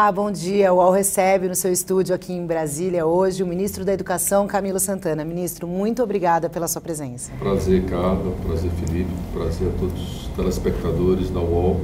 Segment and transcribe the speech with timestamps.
[0.00, 0.72] Olá, bom dia.
[0.72, 4.80] O UOL recebe no seu estúdio aqui em Brasília hoje o ministro da Educação, Camilo
[4.80, 5.26] Santana.
[5.26, 7.30] Ministro, muito obrigada pela sua presença.
[7.38, 8.34] Prazer, Carla.
[8.42, 9.10] Prazer, Felipe.
[9.34, 11.82] Prazer a todos os telespectadores da UOL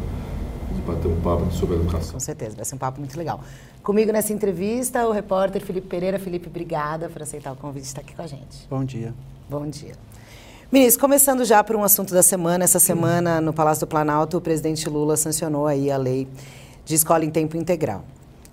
[0.72, 2.14] de bater um papo sobre a educação.
[2.14, 3.38] Com certeza, vai ser um papo muito legal.
[3.82, 6.18] Comigo nessa entrevista, o repórter Felipe Pereira.
[6.18, 8.66] Felipe, obrigada por aceitar o convite de estar aqui com a gente.
[8.70, 9.12] Bom dia.
[9.46, 9.92] Bom dia.
[10.72, 14.40] Ministro, começando já por um assunto da semana, essa semana no Palácio do Planalto, o
[14.40, 16.26] presidente Lula sancionou aí a lei
[16.86, 18.04] de escola em tempo integral.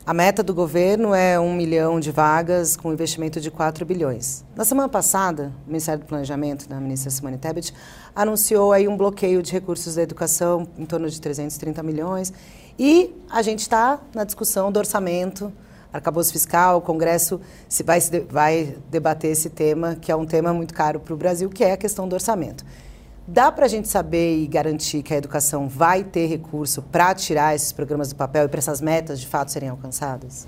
[0.06, 4.44] A meta do governo é um milhão de vagas com investimento de 4 bilhões.
[4.54, 7.74] Na semana passada, o Ministério do Planejamento, da ministra Simone Tebet,
[8.14, 12.34] anunciou aí um bloqueio de recursos da educação em torno de 330 milhões.
[12.78, 15.54] E a gente está na discussão do orçamento,
[15.94, 20.74] arcabouço fiscal, o Congresso se vai, vai debater esse tema, que é um tema muito
[20.74, 22.66] caro para o Brasil, que é a questão do orçamento.
[23.26, 27.56] Dá para a gente saber e garantir que a educação vai ter recurso para tirar
[27.56, 30.46] esses programas do papel e para essas metas de fato serem alcançadas?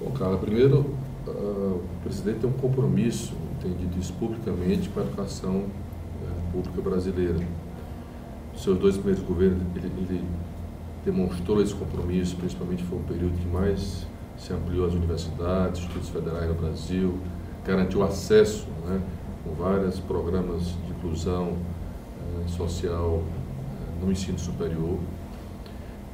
[0.00, 0.94] Bom, Carla, primeiro,
[1.26, 6.80] uh, o presidente tem um compromisso, tem dito isso publicamente, com a educação uh, pública
[6.80, 7.46] brasileira.
[8.54, 10.24] Nos seus dois primeiros governos, ele, ele
[11.04, 14.06] demonstrou esse compromisso, principalmente foi um período que mais
[14.38, 17.18] se ampliou as universidades, estudos federais no Brasil,
[17.66, 19.02] garantiu acesso né,
[19.44, 21.58] com vários programas de inclusão
[22.48, 23.22] social
[24.02, 24.98] no ensino superior.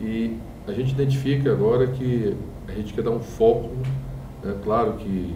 [0.01, 2.37] E a gente identifica agora que
[2.69, 3.71] a gente quer dar um foco,
[4.45, 5.35] é claro que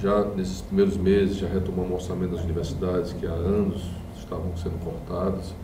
[0.00, 3.82] já nesses primeiros meses já retomamos o orçamento das universidades que há anos
[4.16, 5.54] estavam sendo cortadas,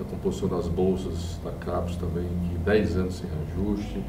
[0.00, 4.02] a composição das bolsas da CAPES também, que 10 anos sem reajuste,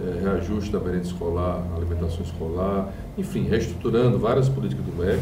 [0.00, 5.20] é, reajuste da merenda escolar, alimentação escolar, enfim, reestruturando várias políticas do MEC,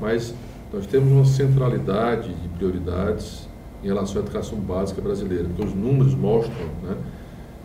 [0.00, 0.34] mas
[0.72, 3.48] nós temos uma centralidade de prioridades
[3.82, 6.96] em relação à educação básica brasileira, porque os números mostram né,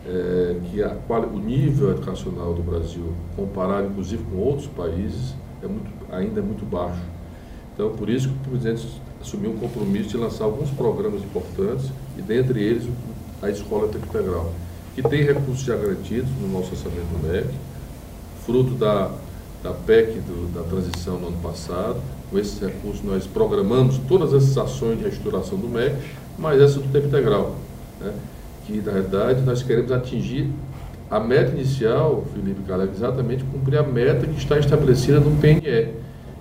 [0.06, 0.96] é, que a,
[1.32, 6.64] o nível educacional do Brasil, comparado inclusive com outros países, é muito, ainda é muito
[6.64, 7.02] baixo.
[7.74, 8.86] Então, por isso que o presidente
[9.20, 12.88] assumiu um compromisso de lançar alguns programas importantes, e dentre eles
[13.42, 14.52] a Escola Tempo Integral,
[14.94, 17.48] que tem recursos já garantidos no nosso orçamento do MEC,
[18.46, 19.10] fruto da,
[19.64, 21.96] da PEC do, da transição no ano passado,
[22.30, 25.96] com esses recursos, nós programamos todas essas ações de restauração do MEC,
[26.38, 27.56] mas essa do tempo integral.
[27.98, 28.12] Né?
[28.66, 30.50] Que, na verdade, nós queremos atingir
[31.10, 35.94] a meta inicial, Felipe Caleb, exatamente cumprir a meta que está estabelecida no PNE,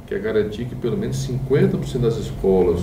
[0.06, 2.81] que é garantir que pelo menos 50% das escolas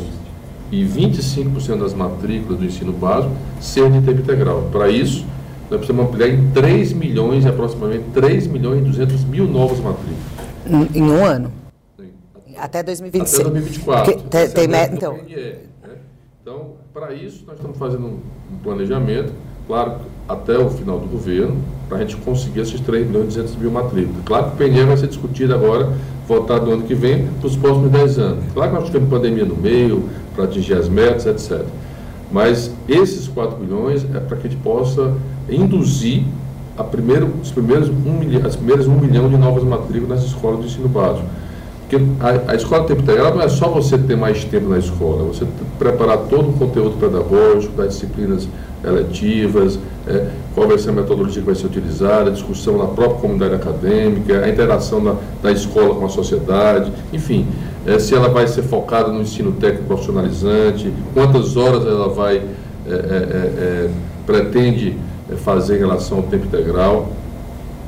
[0.73, 4.69] e 25% das matrículas do ensino básico sejam de tempo integral.
[4.73, 5.27] Para isso,
[5.71, 10.30] nós precisamos ampliar em 3 milhões, aproximadamente 3 milhões e 200 mil novas matrículas.
[10.95, 11.53] Em um ano?
[12.57, 13.41] Até 2026.
[13.41, 14.13] Até 2024.
[14.13, 15.15] Porque, tem, tem meta, então.
[15.15, 15.59] né?
[16.43, 18.19] Então, para isso, nós estamos fazendo um,
[18.63, 19.33] planejamento,
[19.67, 23.57] claro, até o final do governo, para a gente conseguir esses 3 milhões e 200
[23.57, 24.23] mil matrículas.
[24.25, 25.93] Claro que o PNE vai ser discutido agora,
[26.27, 28.45] votado no ano que vem, para os próximos 10 anos.
[28.53, 31.65] Claro que nós tivemos pandemia no meio, para atingir as metas, etc.
[32.31, 35.15] Mas esses 4 milhões é para que a gente possa
[35.49, 36.25] induzir
[36.81, 40.61] a primeiro, os primeiros 1 milhão, as primeiras 1 milhão de novas matrículas nas escolas
[40.61, 41.27] de ensino básico.
[41.81, 45.25] Porque a, a escola tempo integral não é só você ter mais tempo na escola,
[45.25, 45.45] você
[45.79, 48.49] preparar todo o conteúdo pedagógico, das disciplinas
[48.83, 53.21] eletivas, é, qual vai ser a metodologia que vai ser utilizada, a discussão na própria
[53.21, 57.47] comunidade acadêmica, a interação da, da escola com a sociedade, enfim,
[57.87, 62.91] é, se ela vai ser focada no ensino técnico profissionalizante, quantas horas ela vai, é,
[62.91, 63.91] é, é, é
[64.25, 64.97] pretende
[65.37, 67.11] fazer em relação ao tempo integral.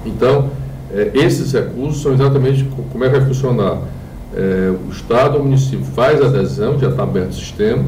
[0.05, 0.51] Então,
[0.93, 3.79] é, esses recursos são exatamente como é que vai funcionar.
[4.35, 7.85] É, o Estado, o município faz a adesão, já está aberto o sistema.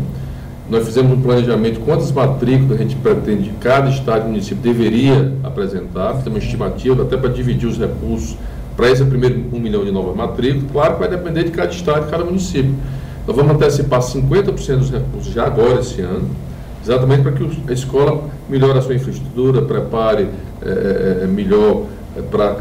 [0.69, 6.15] Nós fizemos um planejamento quantas matrículas a gente pretende, cada Estado e município deveria apresentar,
[6.15, 8.37] fizemos uma estimativa até para dividir os recursos
[8.75, 10.71] para esse primeiro um milhão de novas matrículas.
[10.73, 12.75] Claro que vai depender de cada Estado e cada município.
[13.27, 16.29] Nós vamos antecipar 50% dos recursos já agora, esse ano,
[16.85, 20.29] exatamente para que a escola melhore a sua infraestrutura, prepare
[20.63, 21.85] é, melhor
[22.31, 22.55] para,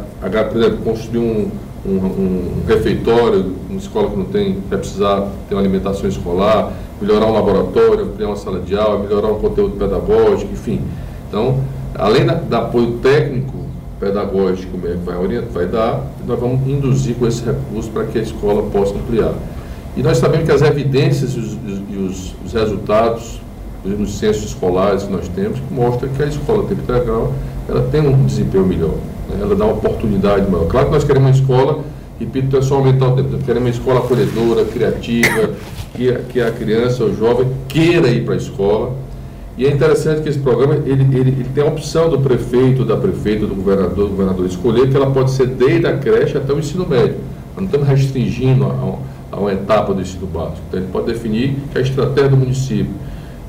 [0.46, 1.52] por exemplo, construir um,
[1.86, 7.28] um, um, refeitório, uma escola que não tem, vai precisar ter uma alimentação escolar, melhorar
[7.28, 10.81] um laboratório, ampliar uma sala de aula, melhorar um conteúdo pedagógico, enfim.
[11.28, 11.60] Então,
[11.96, 13.64] além do apoio técnico,
[14.00, 18.22] pedagógico que vai, orientar, vai dar, nós vamos induzir com esse recurso para que a
[18.22, 19.34] escola possa ampliar.
[19.96, 21.58] E nós sabemos que as evidências e os,
[21.90, 23.40] e os, os resultados
[23.83, 27.33] nos censos escolares que nós temos mostram que a escola tempo integral
[27.68, 28.95] ela tem um desempenho melhor
[29.39, 30.68] ela dá uma oportunidade maior.
[30.68, 31.83] Claro que nós queremos uma escola,
[32.19, 35.51] repito, é só aumentar o tempo, queremos uma escola acolhedora, criativa,
[35.95, 38.94] que, que a criança, o jovem, queira ir para a escola.
[39.56, 42.97] E é interessante que esse programa ele, ele, ele tem a opção do prefeito, da
[42.97, 46.57] prefeita, do governador, do governador escolher que ela pode ser desde a creche até o
[46.57, 47.18] ensino médio.
[47.56, 50.62] Nós não estamos restringindo a, a, a uma etapa do ensino básico.
[50.68, 52.94] Então ele pode definir que é a estratégia do município.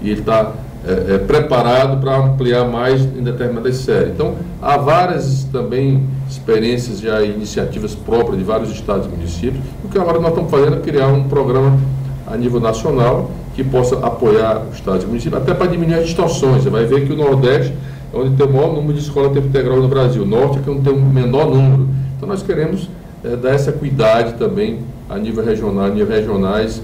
[0.05, 0.53] E ele está
[0.87, 4.12] é, é, preparado para ampliar mais em determinadas séries.
[4.12, 9.65] Então, há várias também experiências já iniciativas próprias de vários estados e municípios.
[9.83, 11.79] O que agora nós estamos fazendo é criar um programa
[12.27, 16.62] a nível nacional que possa apoiar os estados e municípios, até para diminuir as distorções.
[16.62, 17.73] Você vai ver que o Nordeste
[18.12, 20.62] é onde tem o maior número de escolas tempo integral no Brasil, o Norte é
[20.62, 21.89] que é tem o menor número.
[22.17, 22.91] Então nós queremos
[23.25, 26.83] é, dar essa cuidade também a nível regional, a nível regionais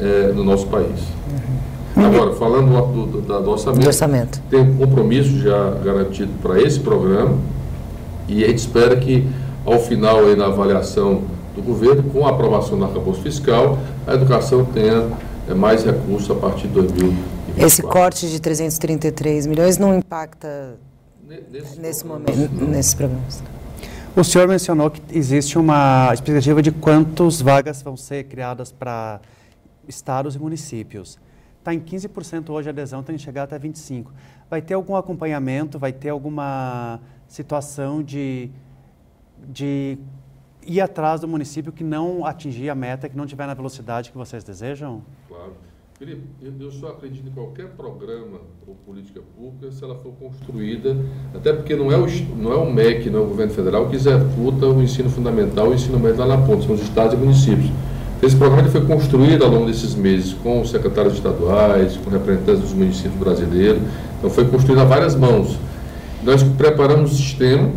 [0.00, 1.00] é, no nosso país.
[2.06, 6.80] Agora, falando do, do, do, orçamento, do orçamento, tem um compromisso já garantido para esse
[6.80, 7.36] programa
[8.28, 9.26] e a gente espera que
[9.64, 11.22] ao final aí na avaliação
[11.54, 15.08] do governo, com a aprovação do arcabouço fiscal, a educação tenha
[15.48, 17.66] é, mais recursos a partir de 2024.
[17.66, 20.78] Esse corte de 333 milhões não impacta
[21.28, 22.68] nesse, nesse momento, não.
[22.68, 23.42] nesses programas?
[24.16, 29.20] O senhor mencionou que existe uma expectativa de quantas vagas vão ser criadas para
[29.86, 31.18] estados e municípios.
[31.70, 34.06] Está em 15% hoje a adesão, tem que chegar até 25%.
[34.48, 38.50] Vai ter algum acompanhamento, vai ter alguma situação de,
[39.48, 39.96] de
[40.66, 44.18] ir atrás do município que não atingir a meta, que não tiver na velocidade que
[44.18, 45.02] vocês desejam?
[45.28, 45.52] Claro.
[45.96, 46.22] Felipe,
[46.58, 50.96] eu só acredito em qualquer programa ou política pública se ela for construída,
[51.34, 52.06] até porque não é o,
[52.36, 55.70] não é o MEC, não é o governo federal que executa o ensino fundamental e
[55.70, 57.70] o ensino médio lá na ponta, são os estados e municípios.
[58.22, 62.72] Esse programa foi construído ao longo desses meses com os secretários estaduais, com representantes dos
[62.74, 63.80] municípios brasileiros,
[64.18, 65.56] então foi construído a várias mãos.
[66.22, 67.70] Nós preparamos o sistema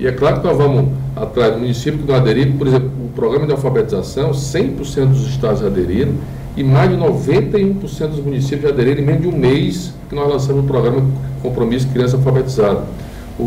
[0.00, 3.08] e é claro que nós vamos atrás do município que não aderiram, por exemplo, o
[3.14, 6.14] programa de alfabetização, 100% dos estados aderiram
[6.56, 10.64] e mais de 91% dos municípios aderiram em menos de um mês que nós lançamos
[10.64, 11.06] o programa
[11.40, 12.82] Compromisso Criança Alfabetizada.
[13.38, 13.46] O, o,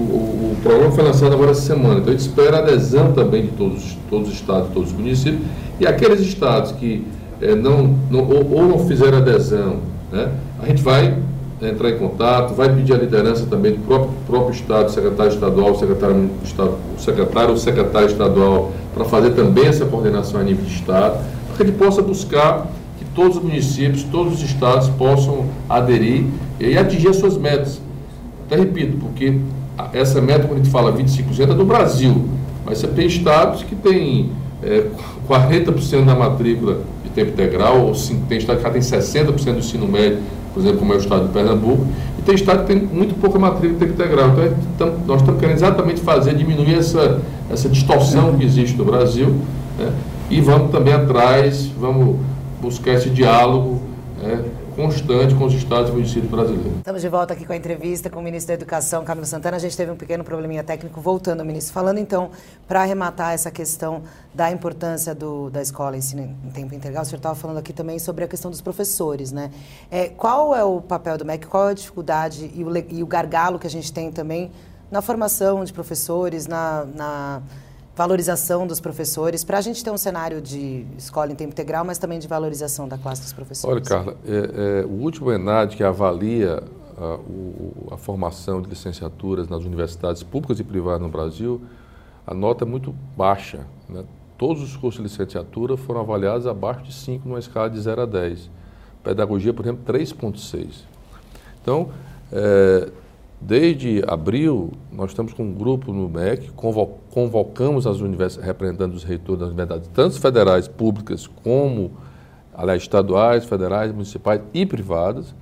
[0.52, 3.48] o, programa foi lançado agora essa semana, então a gente espera a adesão também de
[3.50, 5.42] todos, todos os estados, todos os municípios,
[5.80, 7.06] e aqueles estados que
[7.42, 9.78] é, não, não ou, ou, não fizeram adesão,
[10.12, 10.30] né,
[10.62, 11.18] a gente vai
[11.62, 16.30] entrar em contato, vai pedir a liderança também do próprio, próprio Estado, secretário estadual, secretário,
[16.98, 21.18] secretário ou secretário estadual, para fazer também essa coordenação a nível de Estado,
[21.48, 22.68] para que ele possa buscar
[23.00, 26.26] que todos os municípios, todos os estados possam aderir
[26.60, 27.82] e atingir as suas metas.
[28.46, 29.40] Até repito, porque
[29.94, 32.28] essa meta, quando a gente fala 25%, é do Brasil,
[32.66, 34.32] mas você tem estados que têm
[34.64, 34.86] é,
[35.28, 37.94] 40% da matrícula de tempo integral, ou
[38.28, 40.20] tem estado que tem 60% do ensino médio
[40.58, 41.86] por exemplo, como é o estado de Pernambuco,
[42.18, 44.34] e tem estado que tem muito pouca matrícula de tempo integral.
[44.76, 49.36] Então, nós estamos querendo exatamente fazer, diminuir essa, essa distorção que existe no Brasil,
[49.78, 49.92] né?
[50.32, 52.16] e vamos também atrás, vamos
[52.60, 53.82] buscar esse diálogo
[54.22, 54.42] né?
[54.78, 56.78] Constante com os estados e municípios brasileiros.
[56.78, 59.58] Estamos de volta aqui com a entrevista com o ministro da Educação, Camilo Santana.
[59.58, 61.74] A gente teve um pequeno probleminha técnico, voltando, ministro.
[61.74, 62.30] Falando então,
[62.68, 64.04] para arrematar essa questão
[64.36, 67.98] da importância do, da escola ensino em tempo integral, o senhor estava falando aqui também
[67.98, 69.50] sobre a questão dos professores, né?
[69.90, 73.08] É, qual é o papel do MEC, qual é a dificuldade e o, e o
[73.08, 74.52] gargalo que a gente tem também
[74.92, 77.42] na formação de professores, na, na
[77.98, 81.98] valorização dos professores, para a gente ter um cenário de escola em tempo integral, mas
[81.98, 83.76] também de valorização da classe dos professores?
[83.76, 86.62] Olha, Carla, é, é, o último ENAD que avalia
[86.96, 91.60] a, o, a, formação de licenciaturas nas universidades públicas e privadas no Brasil,
[92.28, 93.66] a nota é muito baixa.
[93.90, 94.04] Né?
[94.38, 98.06] Todos os cursos de licenciatura foram avaliados abaixo de 5 numa escala de 0 a
[98.06, 98.52] 10.
[99.04, 100.84] Pedagogia, por exemplo, 3,6.
[101.64, 101.90] Então,
[102.32, 102.90] é,
[103.40, 106.50] Desde abril, nós estamos com um grupo no MEC,
[107.12, 111.92] convocamos as universidades, representando os reitores das universidades, tanto federais, públicas, como,
[112.52, 115.36] aliás, estaduais, federais, municipais e privadas,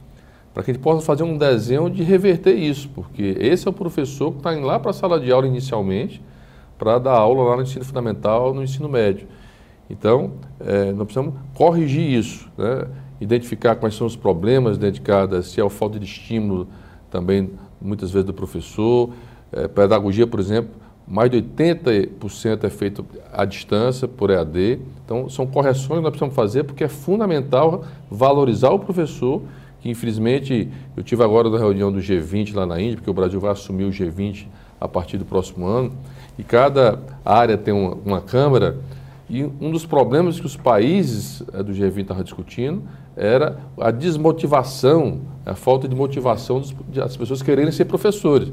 [0.53, 3.73] para que a gente possa fazer um desenho de reverter isso, porque esse é o
[3.73, 6.21] professor que está indo lá para a sala de aula inicialmente,
[6.77, 9.25] para dar aula lá no ensino fundamental, no ensino médio.
[9.89, 12.87] Então, é, nós precisamos corrigir isso, né?
[13.21, 16.67] identificar quais são os problemas dedicados, se é a falta de estímulo
[17.09, 19.11] também muitas vezes do professor.
[19.51, 20.71] É, pedagogia, por exemplo,
[21.07, 24.79] mais de 80% é feito à distância, por EAD.
[25.03, 29.43] Então, são correções que nós precisamos fazer, porque é fundamental valorizar o professor,
[29.81, 30.67] que infelizmente
[30.97, 33.83] eu tive agora na reunião do G20 lá na Índia, porque o Brasil vai assumir
[33.83, 34.47] o G20
[34.81, 35.91] a partir do próximo ano,
[36.37, 38.77] e cada área tem uma, uma Câmara,
[39.29, 42.83] e um dos problemas que os países é, do G20 estavam discutindo
[43.15, 48.51] era a desmotivação, a falta de motivação das pessoas quererem ser professores.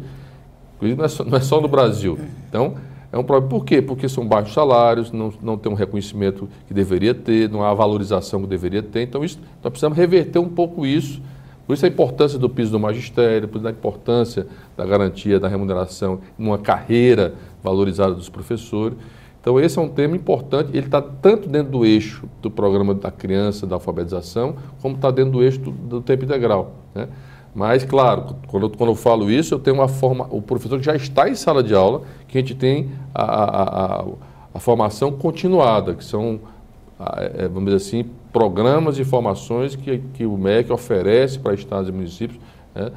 [0.80, 2.18] Não é, só, não é só no Brasil.
[2.49, 2.75] Então,
[3.12, 3.49] é um problema.
[3.49, 3.80] Por quê?
[3.80, 7.75] Porque são baixos salários, não, não tem um reconhecimento que deveria ter, não há a
[7.75, 9.02] valorização que deveria ter.
[9.02, 11.20] Então, isso, nós precisamos reverter um pouco isso
[11.66, 14.46] Por isso a importância do piso do magistério, por isso a importância
[14.76, 18.99] da garantia da remuneração numa carreira valorizada dos professores.
[19.42, 23.11] Então esse é um tema importante, ele está tanto dentro do eixo do programa da
[23.11, 26.75] criança, da alfabetização, como está dentro do eixo do, do tempo integral.
[26.94, 27.08] Né?
[27.52, 30.87] Mas, claro, quando eu, quando eu falo isso, eu tenho uma forma, o professor que
[30.87, 34.04] já está em sala de aula, que a gente tem a, a, a,
[34.54, 36.38] a formação continuada, que são,
[37.16, 41.92] é, vamos dizer assim, programas e formações que, que o MEC oferece para estados e
[41.92, 42.40] municípios
[42.75, 42.92] né,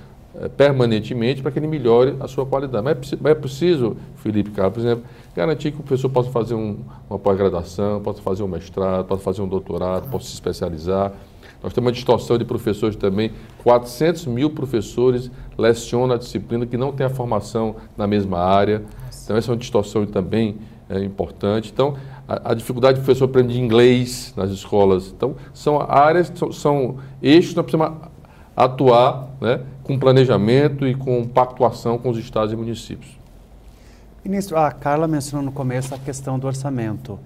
[0.58, 2.84] permanentemente para que ele melhore a sua qualidade.
[2.84, 6.56] Mas é, mas é preciso, Felipe Carlos, por exemplo, garantir que o professor possa fazer
[6.56, 11.13] um, uma pós-graduação, possa fazer um mestrado, possa fazer um doutorado, possa se especializar.
[11.63, 13.32] Nós temos uma distorção de professores também.
[13.63, 18.84] 400 mil professores lecionam a disciplina que não tem a formação na mesma área.
[19.24, 21.72] Então, essa é uma distorção também é, importante.
[21.74, 21.96] Então,
[22.27, 25.12] a, a, dificuldade do professor aprender inglês nas escolas.
[25.15, 27.98] Então, são áreas, são, são eixos que nós precisamos
[28.56, 33.12] atuar né, com planejamento e com pactuação com os estados e municípios.
[34.24, 37.20] Ministro, a Carla mencionou no começo a questão do orçamento.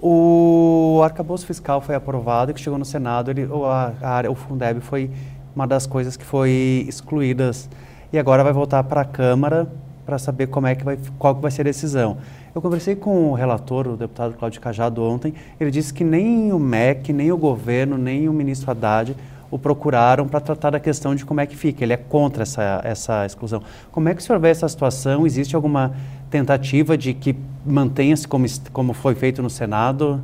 [0.00, 4.34] O arcabouço fiscal foi aprovado e que chegou no Senado, ele, a, a área, o
[4.34, 5.10] Fundeb foi
[5.54, 7.68] uma das coisas que foi excluídas
[8.12, 9.66] e agora vai voltar para a Câmara
[10.06, 12.16] para saber como é que vai, qual que vai ser a decisão.
[12.54, 15.34] Eu conversei com o relator, o deputado Cláudio Cajado, ontem.
[15.60, 19.14] Ele disse que nem o MEC, nem o governo, nem o ministro Haddad
[19.50, 21.84] o procuraram para tratar da questão de como é que fica.
[21.84, 23.62] Ele é contra essa, essa exclusão.
[23.90, 25.26] Como é que o senhor vê essa situação?
[25.26, 25.94] Existe alguma
[26.30, 30.22] tentativa de que mantenha-se como, como foi feito no Senado?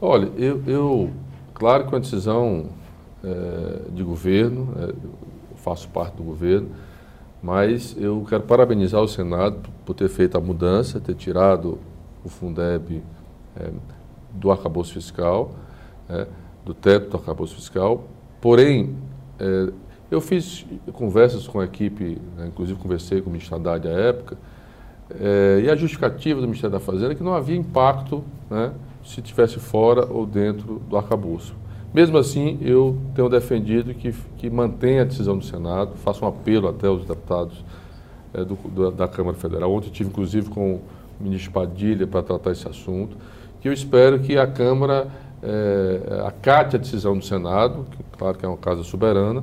[0.00, 1.10] Olha, eu, eu
[1.54, 2.66] claro que uma decisão
[3.22, 4.92] é, de governo, é,
[5.56, 6.70] faço parte do governo,
[7.40, 11.78] mas eu quero parabenizar o Senado por ter feito a mudança, ter tirado
[12.24, 13.02] o Fundeb
[13.56, 13.70] é,
[14.32, 15.52] do arcabouço fiscal,
[16.64, 18.04] do teto do arcabouço fiscal,
[18.42, 18.96] Porém,
[19.38, 19.72] é,
[20.10, 24.36] eu fiz conversas com a equipe, né, inclusive conversei com o ministro Haddad à época,
[25.18, 28.72] é, e a justificativa do Ministério da Fazenda é que não havia impacto né,
[29.04, 31.54] se estivesse fora ou dentro do arcabouço.
[31.94, 36.66] Mesmo assim, eu tenho defendido que, que mantenha a decisão do Senado, faço um apelo
[36.66, 37.64] até aos deputados
[38.34, 39.72] é, do, do, da Câmara Federal.
[39.72, 40.82] Ontem tive, inclusive, com o
[41.20, 43.16] ministro Padilha para tratar esse assunto,
[43.60, 45.06] que eu espero que a Câmara
[45.42, 49.42] é, acate a decisão do Senado, que claro que é uma casa soberana,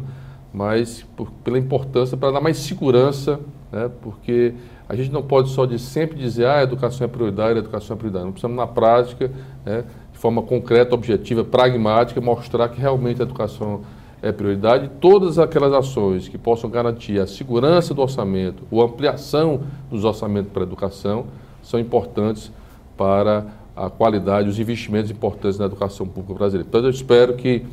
[0.53, 3.39] mas por, pela importância para dar mais segurança,
[3.71, 4.53] né, porque
[4.87, 7.95] a gente não pode só de sempre dizer ah, a educação é prioridade, a educação
[7.95, 8.25] é prioridade.
[8.25, 9.31] Não precisamos, na prática,
[9.65, 13.81] né, de forma concreta, objetiva, pragmática, mostrar que realmente a educação
[14.21, 20.03] é prioridade todas aquelas ações que possam garantir a segurança do orçamento ou ampliação dos
[20.03, 21.27] orçamentos para a educação
[21.61, 22.51] são importantes
[22.97, 23.45] para
[23.79, 26.67] a qualidade, os investimentos importantes na educação pública brasileira.
[26.67, 27.65] Então, eu espero que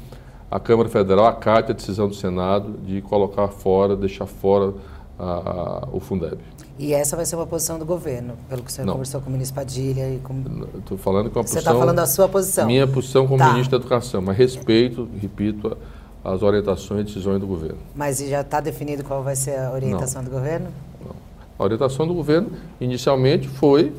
[0.49, 4.73] a Câmara Federal acate a decisão do Senado de colocar fora, deixar fora
[5.19, 6.39] a, a, o Fundeb.
[6.79, 8.95] E essa vai ser uma posição do governo, pelo que o senhor Não.
[8.95, 10.45] conversou com o ministro Padilha e com...
[10.79, 11.61] Estou falando com a posição...
[11.63, 12.67] Você está falando a sua posição.
[12.67, 13.51] Minha posição como tá.
[13.51, 15.77] ministro da Educação, mas respeito, repito,
[16.23, 17.79] as orientações e decisões do governo.
[17.95, 20.31] Mas já está definido qual vai ser a orientação Não.
[20.31, 20.69] do governo?
[21.05, 21.17] Não.
[21.59, 23.93] A orientação do governo, inicialmente, foi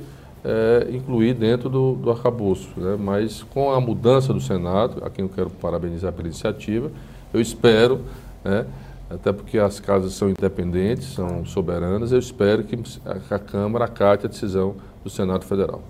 [0.44, 2.70] é, incluir dentro do, do arcabouço.
[2.78, 2.98] Né?
[3.00, 6.92] Mas com a mudança do Senado, a quem eu quero parabenizar pela iniciativa,
[7.34, 8.02] eu espero,
[8.44, 8.66] né,
[9.10, 12.78] até porque as casas são independentes, são soberanas, eu espero que
[13.30, 15.82] a Câmara acate a decisão do Senado Federal.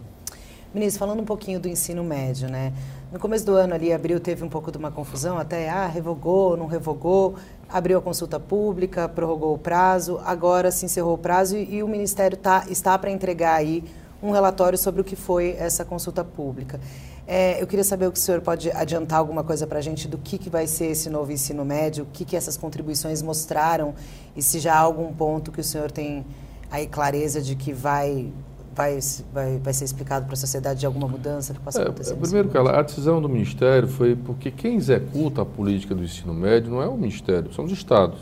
[0.73, 2.73] Ministro, falando um pouquinho do ensino médio, né?
[3.11, 6.57] No começo do ano ali, abril, teve um pouco de uma confusão, até, ah, revogou,
[6.57, 7.35] não revogou,
[7.69, 11.87] abriu a consulta pública, prorrogou o prazo, agora se encerrou o prazo e, e o
[11.87, 13.83] Ministério tá, está para entregar aí
[14.21, 16.79] um relatório sobre o que foi essa consulta pública.
[17.27, 20.07] É, eu queria saber o que o senhor pode adiantar alguma coisa para a gente
[20.07, 23.93] do que, que vai ser esse novo ensino médio, o que, que essas contribuições mostraram
[24.35, 26.25] e se já há algum ponto que o senhor tem
[26.71, 28.31] aí clareza de que vai
[28.77, 28.99] vai,
[29.33, 32.15] vai, vai ser explicado para a sociedade de alguma mudança que possa é, acontecer?
[32.15, 36.69] primeiro, Carla, a decisão do Ministério foi porque quem executa a política do ensino médio
[36.71, 38.19] não é o Ministério, são os Estados.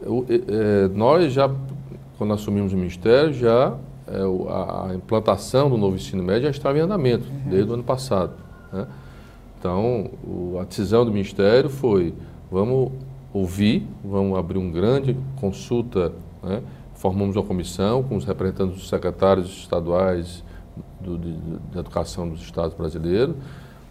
[0.00, 1.50] Eu, é, nós já,
[2.16, 6.82] quando assumimos o Ministério, já é, a implantação do novo ensino médio já estava em
[6.82, 7.50] andamento, uhum.
[7.50, 8.32] desde o ano passado.
[8.72, 8.86] Né?
[9.58, 12.12] Então, o, a decisão do Ministério foi,
[12.50, 12.92] vamos
[13.32, 16.62] ouvir, vamos abrir uma grande consulta, né?
[16.94, 20.44] formamos uma comissão com os representantes dos secretários estaduais
[21.00, 23.34] do, de, de Educação dos Estados brasileiros,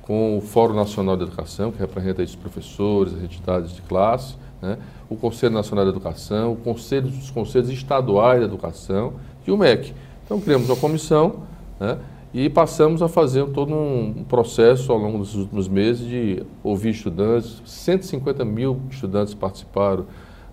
[0.01, 4.77] com o Fórum Nacional de Educação, que representa os professores, as entidades de classe, né?
[5.09, 9.13] o Conselho Nacional de Educação, o Conselho dos Conselhos Estaduais de Educação,
[9.45, 9.93] e o MEC.
[10.25, 11.43] Então criamos uma comissão
[11.79, 11.97] né,
[12.33, 17.61] E passamos a fazer todo um processo ao longo dos últimos meses de ouvir estudantes.
[17.65, 20.05] 150 mil estudantes participaram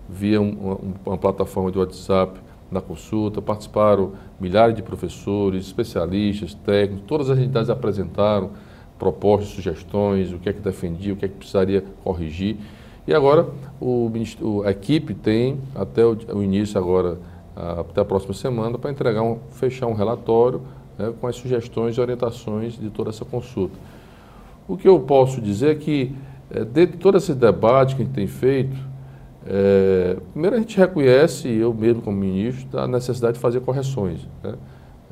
[0.07, 7.29] via uma, uma plataforma de WhatsApp na consulta, participaram milhares de professores, especialistas, técnicos, todas
[7.29, 8.51] as entidades apresentaram
[8.97, 12.57] propostas, sugestões, o que é que defendia, o que é que precisaria corrigir.
[13.07, 14.11] E agora o,
[14.63, 17.17] a equipe tem até o, o início agora,
[17.55, 20.61] até a próxima semana, para entregar um, fechar um relatório
[20.97, 23.75] né, com as sugestões e orientações de toda essa consulta.
[24.67, 26.15] O que eu posso dizer é que,
[26.49, 28.77] é, dentro de todo esse debate que a gente tem feito,
[29.45, 34.21] é, primeiro a gente reconhece, eu mesmo como ministro, a necessidade de fazer correções.
[34.43, 34.55] Né?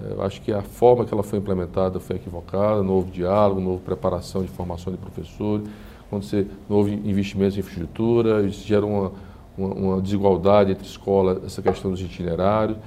[0.02, 3.84] É, eu acho que a forma que ela foi implementada foi equivocada, houve diálogo, houve
[3.84, 5.68] preparação de formação de professores,
[6.10, 9.12] quando você, houve investimentos em infraestrutura, isso gera uma,
[9.60, 12.78] uma, uma desigualdade entre escolas, essa questão dos itinerários.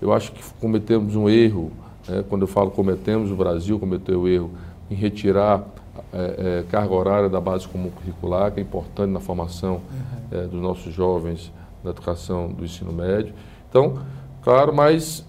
[0.00, 1.72] Eu acho que cometemos um erro
[2.08, 4.50] é, quando eu falo cometemos, o Brasil cometeu o erro
[4.90, 5.64] em retirar
[6.12, 10.38] é, é, carga horária da base comum curricular, que é importante na formação uhum.
[10.38, 11.52] é, dos nossos jovens
[11.84, 13.32] na educação do ensino médio.
[13.68, 13.98] Então,
[14.42, 15.24] claro, mas,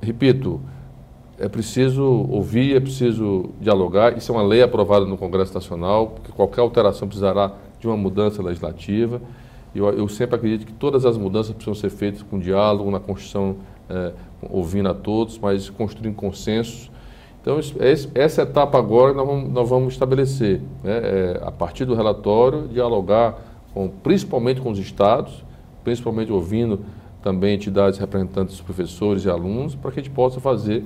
[0.00, 0.60] repito,
[1.38, 4.16] é preciso ouvir, é preciso dialogar.
[4.16, 8.42] Isso é uma lei aprovada no Congresso Nacional, porque qualquer alteração precisará de uma mudança
[8.42, 9.22] legislativa.
[9.74, 13.56] Eu, eu sempre acredito que todas as mudanças precisam ser feitas com diálogo, na construção
[13.88, 14.12] é,
[14.48, 16.90] ouvindo a todos, mas construindo consensos.
[17.40, 17.58] Então,
[18.14, 23.38] essa etapa agora nós vamos, nós vamos estabelecer, né, é, a partir do relatório, dialogar
[23.72, 25.44] com, principalmente com os estados,
[25.82, 26.80] principalmente ouvindo
[27.22, 30.84] também entidades representantes dos professores e alunos, para que a gente possa fazer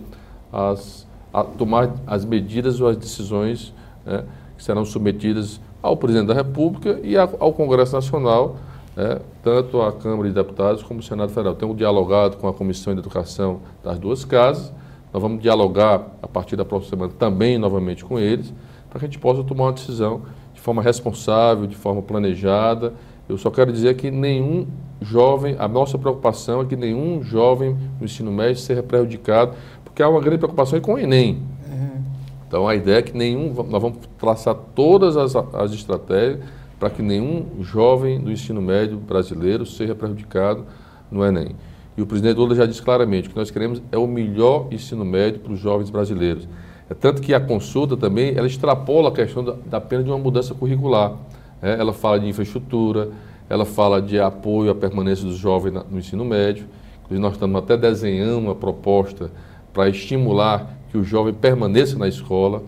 [0.53, 3.75] as, a, tomar as medidas ou as decisões
[4.05, 4.25] né,
[4.57, 8.57] que serão submetidas ao presidente da República e ao Congresso Nacional
[8.97, 11.55] né, tanto a Câmara de Deputados como o Senado Federal.
[11.55, 14.73] Temos dialogado com a Comissão de Educação das duas casas,
[15.13, 18.53] nós vamos dialogar a partir da próxima semana também novamente com eles,
[18.91, 20.23] para que a gente possa tomar uma decisão
[20.53, 22.93] de forma responsável, de forma planejada.
[23.29, 24.67] Eu só quero dizer que nenhum
[25.01, 30.09] jovem, a nossa preocupação é que nenhum jovem no ensino médio seja prejudicado, porque há
[30.09, 31.43] uma grande preocupação com o Enem.
[31.69, 32.03] Uhum.
[32.49, 36.41] Então a ideia é que nenhum, nós vamos traçar todas as, as estratégias
[36.79, 40.65] para que nenhum jovem do ensino médio brasileiro seja prejudicado
[41.11, 41.55] no Enem.
[41.97, 45.41] E o presidente Lula já disse claramente que nós queremos é o melhor ensino médio
[45.41, 46.49] para os jovens brasileiros.
[46.91, 50.55] É tanto que a consulta também, ela extrapola a questão da, pena de uma mudança
[50.55, 51.17] curricular.
[51.63, 53.11] É, ela fala de infraestrutura,
[53.49, 56.67] ela fala de apoio à permanência dos jovens no ensino médio.
[57.05, 59.31] Inclusive, nós estamos até desenhando uma proposta
[59.73, 62.63] para estimular que o jovem permaneça na escola,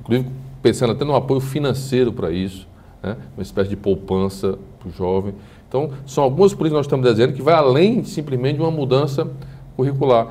[0.00, 0.28] inclusive
[0.60, 2.66] pensando até no apoio financeiro para isso
[3.02, 3.16] né?
[3.36, 5.34] uma espécie de poupança para o jovem.
[5.68, 9.28] Então, são algumas políticas que nós estamos desenhando que vai além simplesmente de uma mudança
[9.76, 10.28] curricular.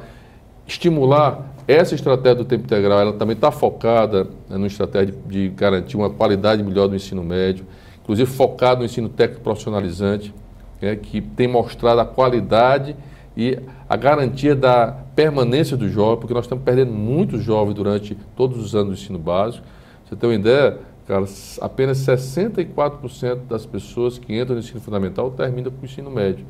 [0.68, 5.50] Estimular essa estratégia do tempo integral, ela também está focada né, numa estratégia de, de,
[5.50, 7.66] garantir uma qualidade melhor do ensino médio,
[8.02, 10.34] inclusive focado no ensino técnico profissionalizante,
[10.82, 12.96] né, que tem mostrado a qualidade
[13.36, 13.58] e
[13.88, 18.76] a garantia da permanência do jovem, porque nós estamos perdendo muitos jovens durante todos os
[18.76, 19.66] anos do ensino básico.
[20.06, 20.78] Você tem uma ideia,
[21.12, 21.26] Cara,
[21.60, 26.46] apenas 64% das pessoas que entram no ensino fundamental terminam com o ensino médio.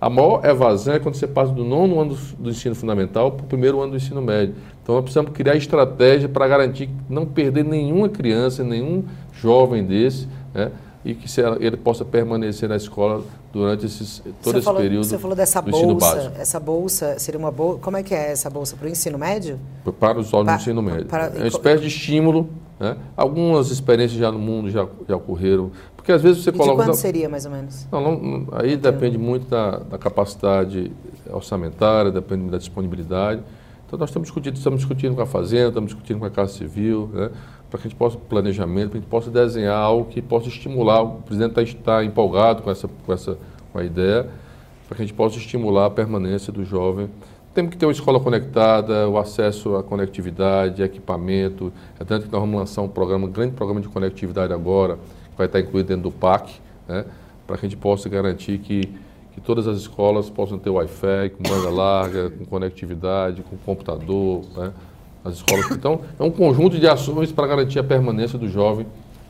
[0.00, 3.48] A maior evasão é quando você passa do nono ano do ensino fundamental para o
[3.48, 4.54] primeiro ano do ensino médio.
[4.80, 10.70] Então, nós precisamos criar estratégia para garantir não perder nenhuma criança, nenhum jovem desse, né,
[11.04, 11.26] e que
[11.58, 15.04] ele possa permanecer na escola durante esses, todo você esse falou, período.
[15.04, 16.32] Você falou dessa bolsa.
[16.38, 17.80] Essa bolsa seria uma bolsa.
[17.80, 19.58] Como é que é essa bolsa para o ensino médio?
[19.98, 21.06] Para os alunos do ensino médio.
[21.06, 22.96] Para, é uma espécie de estímulo né?
[23.16, 25.70] Algumas experiências já no mundo já, já ocorreram.
[25.96, 26.82] Porque às vezes você e coloca.
[26.82, 27.86] De quanto seria mais ou menos?
[27.90, 30.92] Não, não, aí depende muito da, da, capacidade
[31.30, 33.42] orçamentária, depende da disponibilidade.
[33.86, 37.10] Então nós estamos discutindo, estamos discutindo com a Fazenda, estamos discutindo com a Casa Civil,
[37.12, 37.30] né?
[37.70, 40.48] Para que a gente possa planejamento, para que a gente possa desenhar algo que possa
[40.48, 41.02] estimular.
[41.02, 43.38] O presidente está, está empolgado com essa, com essa
[43.72, 44.28] com a ideia,
[44.86, 47.10] para que a gente possa estimular a permanência do jovem
[47.58, 51.72] temos que ter uma escola conectada, o acesso à conectividade, equipamento.
[51.98, 55.36] É tanto que nós vamos lançar um programa, um grande programa de conectividade agora, que
[55.36, 57.04] vai estar incluído dentro do PAC, né,
[57.48, 58.82] para que a gente possa garantir que,
[59.32, 64.44] que todas as escolas possam ter Wi-Fi, com banda larga, com conectividade, com computador.
[64.56, 64.72] Né,
[65.28, 65.70] as escolas.
[65.70, 68.86] Então, é um conjunto de ações para garantir a permanência do jovem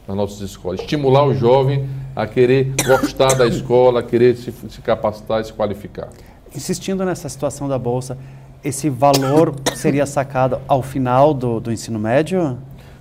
[0.06, 0.80] nas nossas escolas.
[0.80, 5.52] Estimular o jovem a querer gostar da escola, a querer se, se capacitar e se
[5.52, 6.08] qualificar
[6.54, 8.18] insistindo nessa situação da bolsa,
[8.64, 12.58] esse valor seria sacado ao final do, do ensino médio?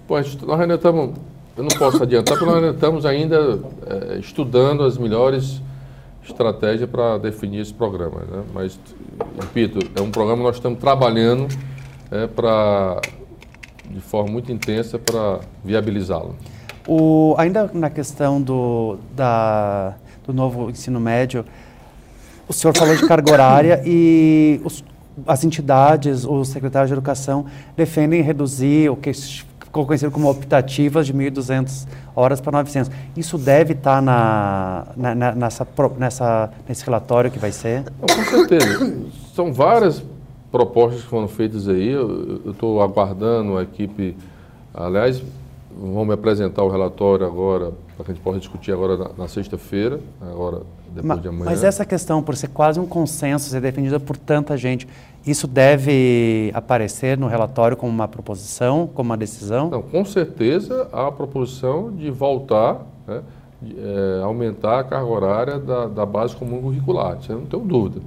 [0.07, 1.15] Pois, nós ainda estamos,
[1.55, 5.61] eu não posso adiantar, porque nós ainda estamos ainda é, estudando as melhores
[6.23, 8.19] estratégias para definir esse programa.
[8.29, 8.43] Né?
[8.53, 8.79] Mas,
[9.39, 11.47] repito, é um programa que nós estamos trabalhando
[12.11, 13.01] é, para
[13.89, 16.35] de forma muito intensa para viabilizá-lo.
[17.37, 21.45] ainda na questão do, da, do novo ensino médio,
[22.47, 24.83] o senhor falou de carga horária e os,
[25.25, 31.13] as entidades, os secretários de educação, defendem reduzir o que ficou conhecido como optativas de
[31.13, 32.91] 1.200 horas para 900.
[33.15, 35.67] Isso deve estar na, na, nessa,
[35.97, 37.83] nessa, nesse relatório que vai ser?
[37.99, 39.03] com certeza.
[39.33, 40.03] São várias
[40.51, 41.89] propostas que foram feitas aí.
[41.89, 44.15] Eu estou aguardando a equipe.
[44.73, 45.21] Aliás,
[45.79, 49.27] vão me apresentar o relatório agora, para que a gente possa discutir agora na, na
[49.27, 51.45] sexta-feira, agora depois mas, de amanhã.
[51.45, 54.87] Mas essa questão, por ser quase um consenso, ser defendida por tanta gente,
[55.25, 59.69] isso deve aparecer no relatório como uma proposição, como uma decisão?
[59.69, 63.21] Não, com certeza a proposição de voltar, né,
[63.61, 67.63] de, é, aumentar a carga horária da, da base comum curricular, isso eu não tenho
[67.63, 68.01] dúvida.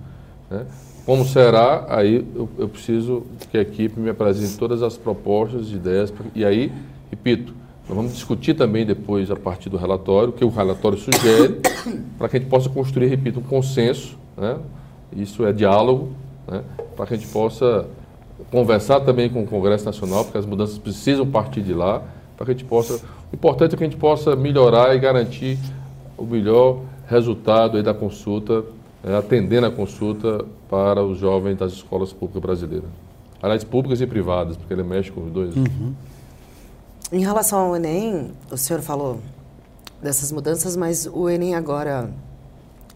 [0.50, 0.66] Né?
[1.06, 6.12] Como será, aí eu, eu, preciso que a equipe me apresente todas as propostas, ideias,
[6.34, 6.70] e aí,
[7.10, 7.54] repito,
[7.88, 11.60] nós vamos discutir também depois, a partir do relatório, o que o relatório sugere,
[12.18, 14.58] para que a gente possa construir, repito, um consenso, né?
[15.16, 16.10] isso é diálogo,
[16.46, 16.62] né?
[16.96, 17.86] para que a gente possa
[18.50, 22.02] conversar também com o Congresso Nacional, porque as mudanças precisam partir de lá,
[22.36, 22.94] para que a gente possa.
[23.32, 25.58] O importante é que a gente possa melhorar e garantir
[26.16, 28.64] o melhor resultado da consulta,
[29.04, 32.90] atendendo a consulta para os jovens das escolas públicas brasileiras.
[33.42, 35.56] Aliás, públicas e privadas, porque ele mexe com os dois.
[35.56, 35.94] Uhum.
[37.10, 39.18] Em relação ao Enem, o senhor falou
[40.02, 42.10] dessas mudanças, mas o Enem agora,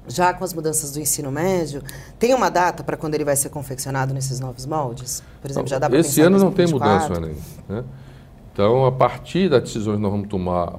[0.07, 1.83] já com as mudanças do ensino médio,
[2.19, 5.23] tem uma data para quando ele vai ser confeccionado nesses novos moldes?
[5.40, 7.37] Por exemplo, já dá para Esse ano não tem mudança o Enem.
[7.69, 7.83] Né?
[8.53, 10.79] Então, a partir das decisões que nós vamos tomar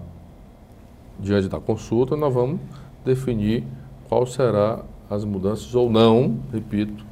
[1.19, 2.59] diante da consulta, nós vamos
[3.03, 3.65] definir
[4.07, 7.05] qual será as mudanças ou não, repito,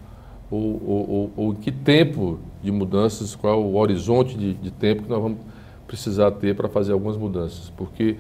[0.50, 5.10] ou, ou, ou, ou que tempo de mudanças, qual o horizonte de, de tempo que
[5.10, 5.40] nós vamos
[5.88, 7.72] precisar ter para fazer algumas mudanças.
[7.76, 8.18] Porque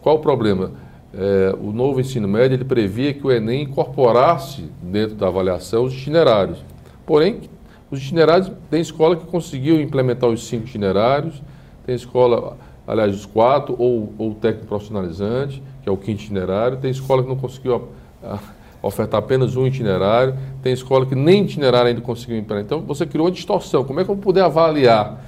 [0.00, 0.72] qual o problema?
[1.14, 5.92] É, o novo ensino médio ele previa que o Enem incorporasse dentro da avaliação os
[5.92, 6.64] itinerários.
[7.04, 7.42] Porém,
[7.90, 11.42] os itinerários, tem escola que conseguiu implementar os cinco itinerários,
[11.84, 12.56] tem escola,
[12.86, 17.22] aliás, os quatro, ou, ou o técnico profissionalizante, que é o quinto itinerário, tem escola
[17.22, 17.88] que não conseguiu
[18.22, 18.38] a, a,
[18.82, 22.78] ofertar apenas um itinerário, tem escola que nem itinerário ainda conseguiu implementar.
[22.78, 23.84] Então, você criou uma distorção.
[23.84, 25.24] Como é que eu vou poder avaliar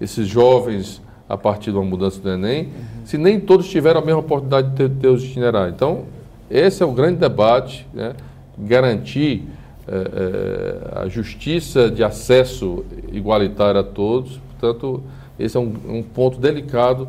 [0.00, 2.70] esses jovens a partir de uma mudança do Enem, uhum.
[3.04, 5.74] se nem todos tiveram a mesma oportunidade de ter, ter os itinerários.
[5.74, 6.04] Então,
[6.50, 8.14] esse é o grande debate, né?
[8.58, 9.48] garantir
[9.88, 14.38] é, é, a justiça de acesso igualitário a todos.
[14.50, 15.02] Portanto,
[15.38, 17.08] esse é um, um ponto delicado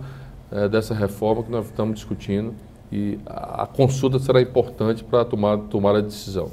[0.52, 2.54] é, dessa reforma que nós estamos discutindo
[2.91, 6.50] e a, consulta será importante para tomar, tomar a decisão.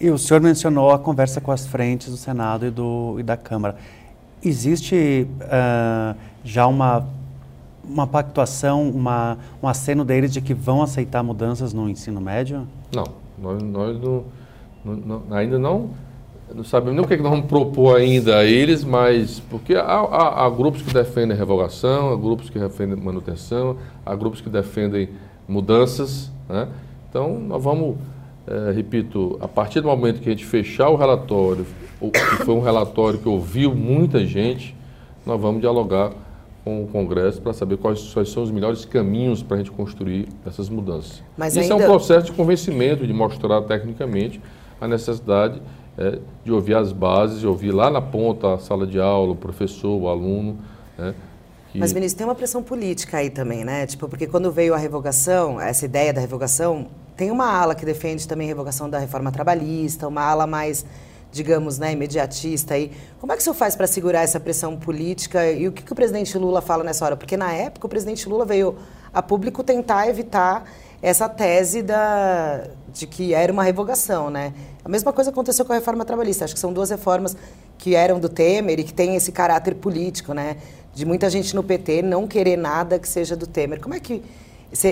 [0.00, 3.36] E o senhor mencionou a conversa com as frentes do Senado e, do, e da
[3.36, 3.76] Câmara.
[4.42, 7.06] Existe uh, já uma,
[7.88, 12.66] uma pactuação, uma, um aceno deles de que vão aceitar mudanças no ensino médio?
[12.94, 13.06] Não,
[13.38, 14.24] nós, nós não,
[14.84, 15.90] não, ainda não,
[16.54, 19.74] não sabemos nem o que, é que nós vamos propor ainda a eles, mas porque
[19.74, 24.48] há, há, há, grupos que defendem revogação, há grupos que defendem manutenção, há grupos que
[24.48, 25.08] defendem
[25.48, 26.68] mudanças, né?
[27.08, 27.96] Então, nós vamos,
[28.46, 31.66] é, repito, a partir do momento que a gente fechar o relatório,
[32.12, 34.76] que foi um relatório que ouviu muita gente,
[35.24, 36.12] nós vamos dialogar
[36.64, 40.28] com o Congresso para saber quais, quais, são os melhores caminhos para a gente construir
[40.46, 41.22] essas mudanças.
[41.36, 41.84] Mas Isso ainda...
[41.84, 44.40] é um processo de convencimento, de mostrar tecnicamente
[44.80, 45.60] a necessidade
[45.96, 49.36] é, de ouvir as bases, de ouvir lá na ponta a sala de aula, o
[49.36, 50.58] professor, o aluno.
[50.98, 51.14] Né,
[51.72, 51.78] que...
[51.78, 53.86] Mas, ministro, tem uma pressão política aí também, né?
[53.86, 58.26] Tipo, porque quando veio a revogação, essa ideia da revogação, tem uma ala que defende
[58.26, 60.84] também a revogação da reforma trabalhista, uma ala mais
[61.34, 62.92] digamos, né, imediatista aí.
[63.20, 65.92] Como é que o senhor faz para segurar essa pressão política e o que, que
[65.92, 67.16] o presidente Lula fala nessa hora?
[67.16, 68.76] Porque na época o presidente Lula veio
[69.12, 70.64] a público tentar evitar
[71.04, 74.54] essa tese da, de que era uma revogação, né?
[74.82, 76.46] A mesma coisa aconteceu com a reforma trabalhista.
[76.46, 77.36] Acho que são duas reformas
[77.76, 80.56] que eram do Temer e que têm esse caráter político, né?
[80.94, 83.80] De muita gente no PT não querer nada que seja do Temer.
[83.80, 84.22] Como é que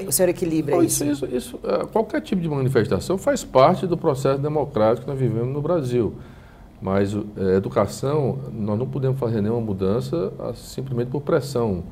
[0.07, 1.03] o senhor equilibra isso?
[1.03, 1.61] Isso, isso, isso?
[1.64, 6.14] É, qualquer tipo de manifestação faz parte do processo democrático que nós vivemos no Brasil.
[6.79, 11.85] Mas é, educação, nós não podemos fazer nenhuma mudança ah, simplesmente por pressão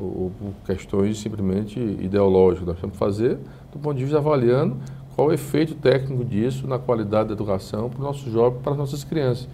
[0.00, 2.66] ou por questões simplesmente ideológicas.
[2.66, 3.38] Nós temos que fazer
[3.72, 4.76] do ponto de vista avaliando
[5.14, 8.78] qual o efeito técnico disso na qualidade da educação para os nossos jovens, para as
[8.78, 9.48] nossas crianças.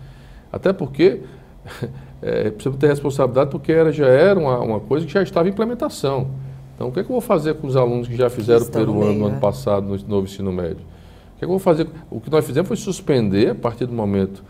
[0.52, 1.22] Até porque
[2.22, 5.52] é, precisamos ter responsabilidade porque era, já era uma, uma, coisa que já estava em
[5.52, 6.28] implementação.
[6.74, 8.68] Então, o que, é que eu vou fazer com os alunos que já fizeram o
[8.68, 10.84] primeiro ano no ano passado no novo ensino médio?
[11.34, 11.88] O que, é que eu vou fazer?
[12.10, 14.42] O que nós fizemos foi suspender, a partir do momento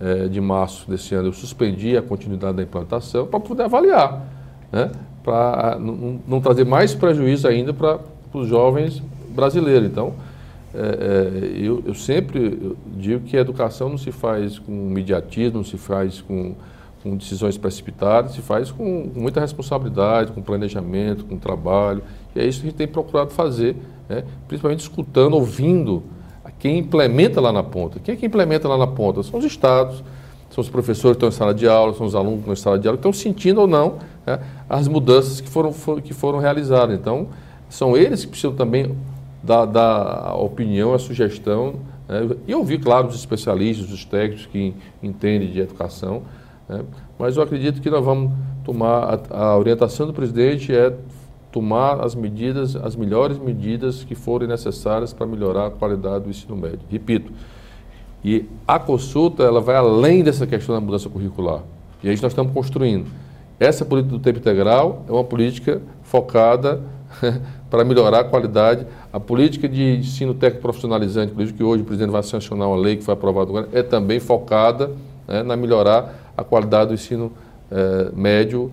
[0.00, 4.26] eh, de março desse ano, eu suspendi a continuidade da implantação para poder avaliar,
[4.72, 4.90] né?
[5.22, 8.00] para não, trazer mais prejuízo ainda para
[8.32, 9.88] os jovens brasileiros.
[9.88, 10.14] Então,
[10.74, 15.76] é, eu, eu, sempre digo que a educação não se faz com mediatismo, não se
[15.76, 16.54] faz com,
[17.02, 22.02] com decisões precipitadas, se faz com, com, muita responsabilidade, com planejamento, com trabalho.
[22.34, 23.76] E é isso que a gente tem procurado fazer,
[24.08, 24.24] né?
[24.48, 26.02] principalmente escutando, ouvindo
[26.58, 27.98] quem implementa lá na ponta.
[27.98, 29.20] Quem é que implementa lá na ponta?
[29.24, 30.02] São os estados,
[30.48, 32.56] são os professores que estão em sala de aula, são os alunos que estão em
[32.56, 36.38] sala de aula, que estão sentindo ou não né, as mudanças que foram, que foram
[36.38, 36.98] realizadas.
[36.98, 37.28] Então,
[37.68, 38.94] são eles que precisam também
[39.42, 41.76] dar, dar a opinião, a sugestão.
[42.08, 42.36] Né?
[42.46, 46.22] E ouvir, claro, os especialistas, os técnicos que entendem de educação.
[46.68, 46.82] Né?
[47.18, 48.32] Mas eu acredito que nós vamos
[48.64, 50.94] tomar, a, a orientação do presidente é
[51.50, 56.56] tomar as medidas, as melhores medidas que forem necessárias para melhorar a qualidade do ensino
[56.56, 56.80] médio.
[56.90, 57.30] Repito,
[58.24, 61.62] e a consulta ela vai além dessa questão da mudança curricular.
[62.02, 63.06] E aí nós estamos construindo.
[63.58, 66.80] Essa política do tempo integral é uma política focada
[67.70, 68.86] para melhorar a qualidade.
[69.12, 72.96] A política de ensino técnico profissionalizante, isso que hoje o presidente vai sancionar uma lei
[72.96, 74.90] que foi aprovada agora, é também focada
[75.28, 77.32] né, na melhorar a qualidade do ensino
[77.70, 78.72] eh, médio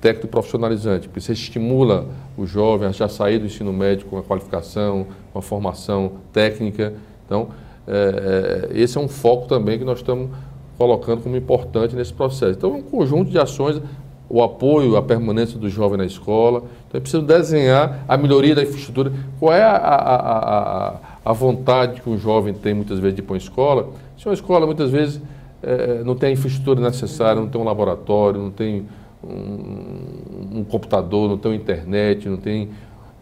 [0.00, 4.22] técnico profissionalizante, porque você estimula o jovem a já sair do ensino médio com a
[4.22, 6.94] qualificação, com a formação técnica.
[7.26, 7.48] Então,
[7.86, 10.30] é, é, esse é um foco também que nós estamos
[10.76, 12.52] colocando como importante nesse processo.
[12.52, 13.80] Então, um conjunto de ações,
[14.28, 16.64] o apoio à permanência do jovem na escola.
[16.86, 19.12] Então, é preciso desenhar a melhoria da infraestrutura.
[19.40, 23.24] Qual é a, a, a, a vontade que um jovem tem, muitas vezes, de ir
[23.24, 23.88] para uma escola?
[24.18, 25.20] Se uma escola, muitas vezes,
[25.62, 28.86] é, não tem a infraestrutura necessária, não tem um laboratório, não tem
[29.24, 32.68] um, um computador, não tem internet, não tem,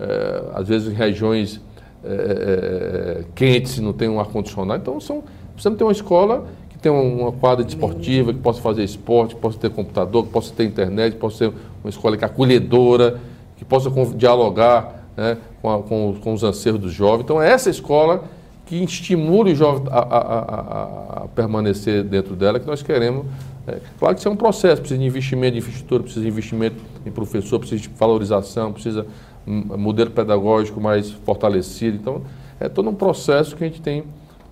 [0.01, 1.61] é, às vezes, em regiões
[2.05, 4.83] é, quentes, não tem um ar-condicionado.
[4.83, 6.47] Então, são, precisamos ter uma escola
[6.87, 10.65] tenha uma quadra desportiva, que possa fazer esporte, que possa ter computador, que possa ter
[10.65, 13.21] internet, que possa ser uma escola que é acolhedora,
[13.57, 17.25] que possa dialogar né, com, a, com, com, os anseios dos jovens.
[17.25, 18.25] Então, é essa escola
[18.67, 23.27] que estimule o jovem a, a, a, permanecer dentro dela que nós queremos
[23.67, 26.77] é, claro que isso é um processo, precisa de investimento em infraestrutura, precisa de investimento
[27.05, 29.03] em professor, precisa de valorização, precisa
[29.45, 31.97] de um modelo pedagógico mais fortalecido.
[31.97, 32.23] Então,
[32.61, 34.05] é todo um processo que a gente tem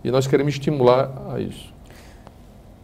[0.02, 1.73] e nós queremos estimular a isso.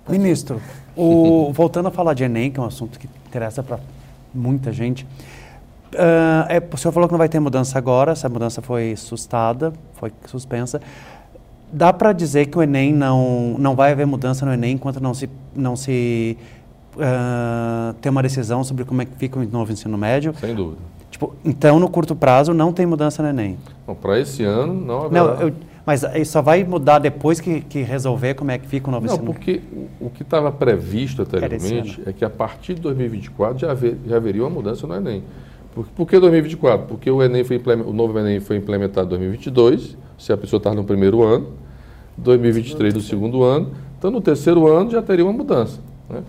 [0.08, 0.60] Ministro,
[0.96, 3.78] o, voltando a falar de Enem, que é um assunto que interessa para
[4.34, 5.04] muita gente,
[5.94, 9.72] uh, é, o senhor falou que não vai ter mudança agora, essa mudança foi sustada,
[9.94, 10.80] foi suspensa.
[11.72, 15.14] Dá para dizer que o Enem não, não vai haver mudança no Enem enquanto não
[15.14, 16.36] se, não se
[16.96, 20.34] uh, tem uma decisão sobre como é que fica o novo ensino médio?
[20.40, 20.80] Sem dúvida.
[21.10, 23.58] Tipo, então, no curto prazo, não tem mudança no Enem?
[24.00, 25.24] Para esse ano, não haverá.
[25.24, 25.52] Não, eu,
[25.84, 29.12] mas só vai mudar depois que, que, resolver como é que fica o novo não,
[29.14, 29.26] ensino?
[29.26, 33.70] Não, porque o, o que estava previsto anteriormente é que a partir de 2024 já,
[33.70, 35.22] haver, já haveria uma mudança no Enem.
[35.74, 36.86] Por, por que 2024?
[36.86, 40.74] Porque o, Enem foi o novo Enem foi implementado em 2022, se a pessoa está
[40.74, 41.48] no primeiro ano,
[42.16, 45.80] 2023 no segundo ano, então no terceiro ano já teria uma mudança.
[46.08, 46.22] Né?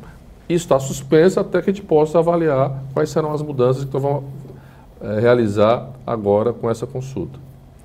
[0.48, 4.04] Isso está suspenso até que a gente possa avaliar quais serão as mudanças que nós
[4.04, 4.24] vamos
[5.02, 7.40] é, realizar agora com essa consulta.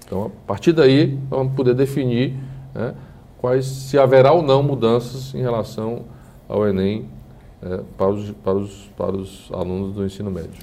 [0.06, 2.34] Então, a partir daí, vamos poder definir
[2.72, 2.94] né,
[3.38, 6.04] quais, se haverá ou não mudanças em relação
[6.48, 7.08] ao Enem
[7.60, 10.62] é, para, os, para, os, para os alunos do ensino médio.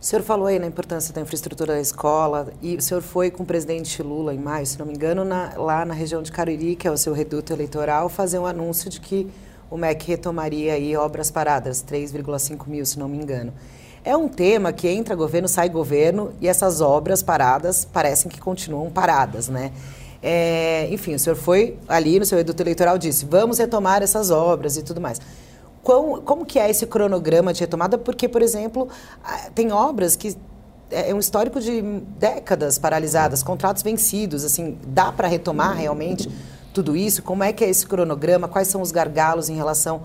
[0.00, 3.42] O senhor falou aí na importância da infraestrutura da escola e o senhor foi com
[3.42, 6.74] o presidente Lula em maio, se não me engano, na, lá na região de Cariri,
[6.74, 9.28] que é o seu reduto eleitoral, fazer um anúncio de que
[9.70, 13.52] o MEC retomaria aí obras paradas, 3,5 mil, se não me engano.
[14.04, 18.90] É um tema que entra governo, sai governo e essas obras paradas parecem que continuam
[18.90, 19.72] paradas, né?
[20.22, 24.76] É, enfim, o senhor foi ali no seu reduto eleitoral disse, vamos retomar essas obras
[24.76, 25.20] e tudo mais.
[25.82, 27.96] Como, como que é esse cronograma de retomada?
[27.96, 28.88] Porque, por exemplo,
[29.54, 30.36] tem obras que
[30.90, 31.80] é, é um histórico de
[32.18, 36.28] décadas paralisadas, contratos vencidos, assim, dá para retomar realmente
[36.74, 37.22] tudo isso?
[37.22, 38.48] Como é que é esse cronograma?
[38.48, 40.02] Quais são os gargalos em relação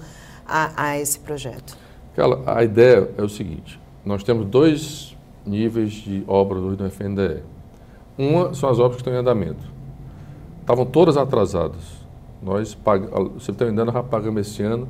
[0.48, 1.78] a, a esse projeto?
[2.16, 7.42] Carla, a ideia é o seguinte, nós temos dois níveis de obras hoje no FNDE.
[8.18, 9.74] Uma são as obras que estão em andamento.
[10.62, 12.06] Estavam todas atrasadas.
[12.42, 12.78] Nós,
[13.34, 14.88] você está me dando, já pagamos esse ano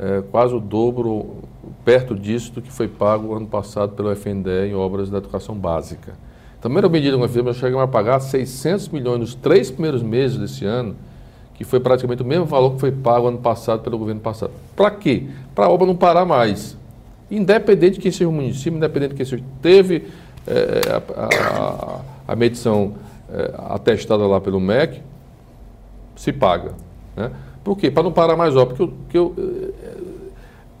[0.00, 1.42] é, quase o dobro,
[1.84, 6.14] perto disso, do que foi pago ano passado pelo FNDE em obras da educação básica.
[6.56, 10.02] A primeira medida que nós fizemos, nós chegamos a pagar 600 milhões nos três primeiros
[10.02, 10.96] meses desse ano,
[11.54, 14.52] que foi praticamente o mesmo valor que foi pago ano passado pelo governo passado.
[14.74, 15.28] Para quê?
[15.54, 16.78] Para a obra não parar mais.
[17.30, 19.44] Independente de quem seja o município, independente de quem seja.
[19.62, 20.08] Teve
[20.46, 22.00] é, a, a,
[22.32, 22.94] a, medição
[23.32, 25.00] é, atestada lá pelo MEC,
[26.16, 26.72] se paga.
[27.16, 27.30] Né?
[27.62, 27.90] Por quê?
[27.90, 28.74] Para não parar mais obra.
[28.74, 30.00] Porque eu, porque eu, eh,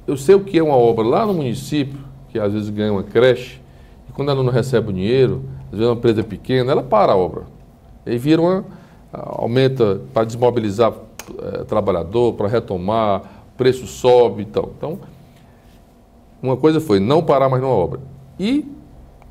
[0.06, 1.98] eu sei o que é uma obra lá no município,
[2.30, 3.60] que às vezes ganha uma creche,
[4.08, 7.12] e quando ela não recebe o dinheiro, às vezes é uma empresa pequena, ela para
[7.12, 7.44] a obra.
[8.04, 8.64] E vira uma.
[9.12, 10.92] aumenta para desmobilizar
[11.38, 13.22] é, trabalhador, para retomar,
[13.56, 14.72] preço sobe e tal.
[14.76, 14.98] Então,
[16.42, 18.00] uma coisa foi não parar mais numa obra.
[18.38, 18.66] E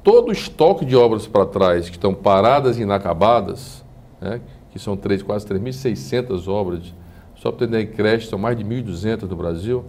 [0.03, 3.83] todo o estoque de obras para trás que estão paradas e inacabadas,
[4.21, 4.41] né,
[4.71, 6.93] que são 3, quase 3.600 obras,
[7.35, 9.85] só para ter creche, são mais de 1.200 no Brasil,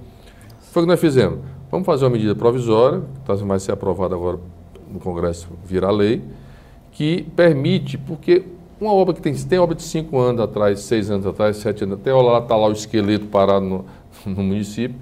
[0.60, 1.40] foi o que nós fizemos.
[1.70, 4.38] Vamos fazer uma medida provisória, que vai ser aprovada agora
[4.90, 6.22] no Congresso, virar lei,
[6.92, 8.44] que permite, porque
[8.80, 11.98] uma obra que tem, tem obra de 5 anos atrás, 6 anos atrás, 7 anos,
[12.00, 13.84] até lá está lá o esqueleto parado no,
[14.26, 14.96] no município,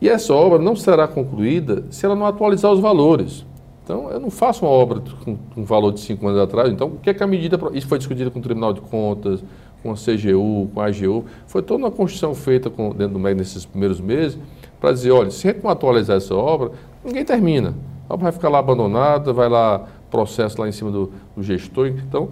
[0.00, 3.44] e essa obra não será concluída se ela não atualizar os valores.
[3.84, 6.70] Então, eu não faço uma obra com, um valor de cinco anos atrás.
[6.70, 7.58] Então, o que é que a medida.
[7.72, 9.42] Isso foi discutido com o Tribunal de Contas,
[9.82, 11.24] com a CGU, com a AGU.
[11.46, 14.38] Foi toda uma construção feita com, dentro do MEC nesses primeiros meses
[14.80, 16.70] para dizer: olha, se a gente não atualizar essa obra,
[17.04, 17.74] ninguém termina.
[18.08, 21.88] A obra vai ficar lá abandonada, vai lá, processo lá em cima do, do gestor.
[21.88, 22.30] Então,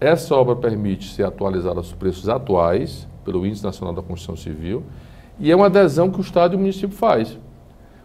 [0.00, 4.84] essa obra permite ser atualizada aos preços atuais, pelo Índice Nacional da Construção Civil
[5.38, 7.38] e é uma adesão que o Estado e o município faz.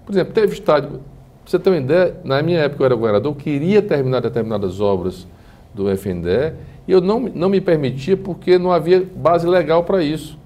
[0.05, 0.99] Por exemplo, teve estádio, para
[1.45, 5.27] você ter uma ideia, na minha época eu era governador, eu queria terminar determinadas obras
[5.73, 6.53] do FNDE
[6.87, 10.37] e eu não, não me permitia porque não havia base legal para isso.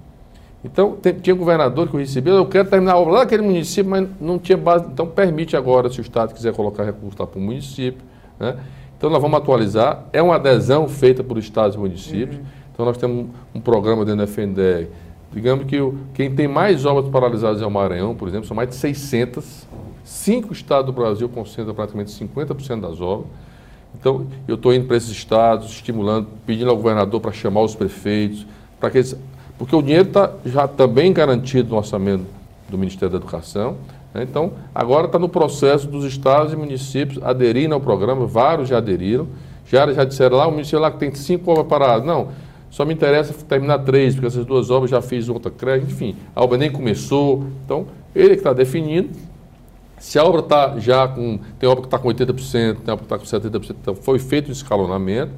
[0.64, 3.90] Então, tem, tinha governador que eu recebia, eu quero terminar a obra lá naquele município,
[3.90, 4.86] mas não tinha base.
[4.92, 8.02] Então, permite agora, se o Estado quiser colocar recurso lá para o município.
[8.40, 8.56] Né?
[8.96, 10.04] Então, nós vamos atualizar.
[10.12, 12.36] É uma adesão feita por estados e municípios.
[12.36, 12.44] Uhum.
[12.72, 14.88] Então, nós temos um, um programa dentro do FNDE
[15.32, 15.76] Digamos que
[16.14, 19.66] quem tem mais obras paralisadas é o Maranhão, por exemplo, são mais de 600.
[20.02, 23.28] Cinco estados do Brasil concentram praticamente 50% das obras.
[23.98, 28.46] Então, eu estou indo para esses estados, estimulando, pedindo ao governador para chamar os prefeitos,
[28.78, 29.16] para que eles,
[29.58, 32.24] porque o dinheiro está já também garantido no orçamento
[32.68, 33.76] do Ministério da Educação.
[34.14, 34.22] Né?
[34.22, 39.26] Então, agora está no processo dos estados e municípios aderirem ao programa, vários já aderiram,
[39.66, 42.06] já, já disseram lá, o município lá que tem cinco obras paradas.
[42.06, 42.28] Não,
[42.78, 46.44] só me interessa terminar três, porque essas duas obras já fiz outra crédito, enfim, a
[46.44, 47.48] obra nem começou.
[47.64, 49.08] Então, ele que está definindo.
[49.98, 51.40] Se a obra está já com.
[51.58, 54.50] Tem obra que está com 80%, tem obra que está com 70%, então foi feito
[54.50, 55.32] o escalonamento.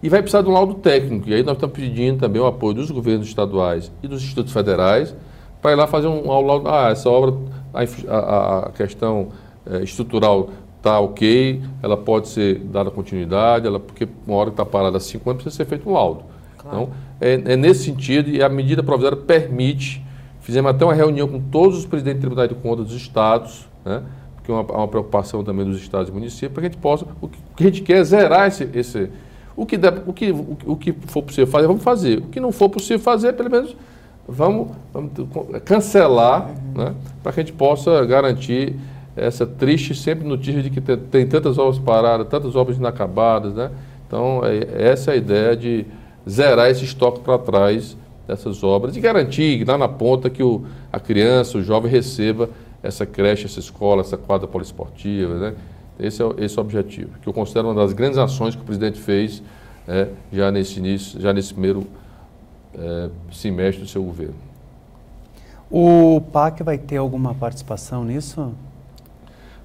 [0.00, 1.28] E vai precisar de um laudo técnico.
[1.28, 5.12] E aí nós estamos pedindo também o apoio dos governos estaduais e dos institutos federais
[5.60, 6.68] para ir lá fazer um, laudo.
[6.68, 7.36] Ah, essa obra,
[7.74, 7.82] a,
[8.14, 9.30] a, a questão
[9.68, 14.64] é, estrutural está ok, ela pode ser dada continuidade, ela, porque uma hora que está
[14.64, 16.27] parada há cinco anos precisa ser feito um laudo.
[16.66, 16.90] Então,
[17.20, 20.04] é, é, nesse sentido, e a medida provisória permite,
[20.40, 24.02] fizemos até uma reunião com todos os presidentes de tribunais de contas dos estados, né,
[24.34, 27.06] porque é uma, uma preocupação também dos estados e municípios, para que a gente possa,
[27.20, 29.10] o que, o que a gente quer é zerar esse, esse
[29.56, 32.18] o, que der, o, que, o, o que for possível fazer, vamos fazer.
[32.18, 33.76] O que não for possível fazer, pelo menos
[34.28, 35.12] vamos, vamos
[35.64, 36.84] cancelar, uhum.
[36.84, 38.76] né, para que a gente possa garantir
[39.16, 43.70] essa triste sempre notícia de que tem, tem tantas obras paradas, tantas obras inacabadas, né?
[44.06, 45.84] Então, é, essa é a ideia de
[46.28, 51.00] zerar esse estoque para trás dessas obras e garantir lá na ponta que o, a
[51.00, 52.50] criança, o jovem receba
[52.82, 55.34] essa creche, essa escola, essa quadra poliesportiva.
[55.34, 55.54] Né?
[55.98, 58.64] Esse, é, esse é o objetivo, que eu considero uma das grandes ações que o
[58.64, 59.42] presidente fez
[59.86, 61.86] é, já nesse início, já nesse primeiro
[62.74, 64.34] é, semestre do seu governo.
[65.70, 68.52] O PAC vai ter alguma participação nisso?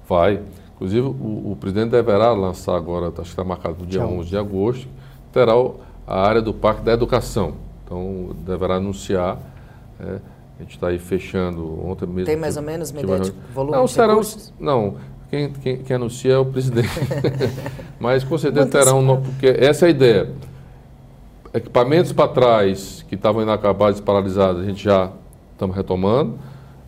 [0.08, 0.40] Vai.
[0.74, 4.18] Inclusive, o, o presidente deverá lançar agora, acho que está marcado no dia Tchau.
[4.18, 4.88] 11 de agosto,
[5.32, 7.54] terá o, a área do Parque da Educação.
[7.84, 9.38] Então, deverá anunciar.
[10.00, 10.18] É,
[10.58, 12.26] a gente está aí fechando ontem mesmo.
[12.26, 14.20] Tem mais ou menos ideia de volume não, de serão,
[14.58, 14.96] Não,
[15.30, 16.88] quem, quem, quem, anuncia é o presidente.
[17.98, 19.20] Mas com certeza terá um.
[19.20, 20.30] Porque essa é a ideia.
[21.52, 25.10] Equipamentos para trás que estavam inacabados e paralisados, a gente já
[25.52, 26.38] estamos retomando.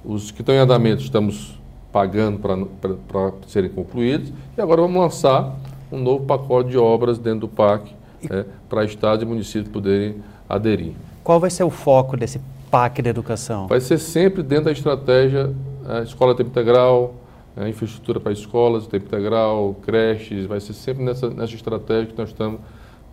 [0.05, 1.61] Os que estão em andamento estamos
[1.93, 4.33] pagando para serem concluídos.
[4.57, 5.57] E agora vamos lançar
[5.91, 7.96] um novo pacote de obras dentro do parque
[8.31, 10.17] é, para estados e municípios poderem
[10.49, 10.93] aderir.
[11.23, 13.67] Qual vai ser o foco desse PAC da educação?
[13.67, 15.53] Vai ser sempre dentro da estratégia
[15.89, 17.15] é, escola tempo integral,
[17.57, 22.31] é, infraestrutura para escolas tempo integral, creches, vai ser sempre nessa, nessa estratégia que nós
[22.31, 22.61] estamos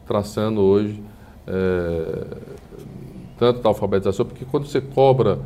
[0.05, 1.01] traçando hoje,
[1.47, 2.25] é,
[3.37, 5.39] tanto da alfabetização, porque quando você cobra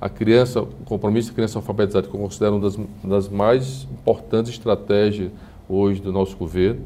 [0.00, 4.52] a criança, o compromisso da criança alfabetizada, que eu considero uma das, das mais importantes
[4.52, 5.30] estratégias
[5.68, 6.82] hoje do nosso governo,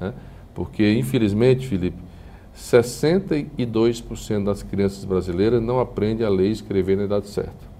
[0.00, 0.12] né?
[0.54, 1.98] Porque, infelizmente, Felipe,
[2.56, 7.72] 62% das crianças brasileiras não aprendem a ler e escrever na idade certa.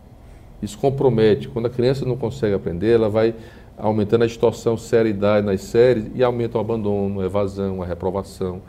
[0.63, 1.49] Isso compromete.
[1.49, 3.35] Quando a criança não consegue aprender, ela vai
[3.77, 8.63] aumentando a distorção série-idade nas séries e aumenta o abandono, a evasão, a reprovação.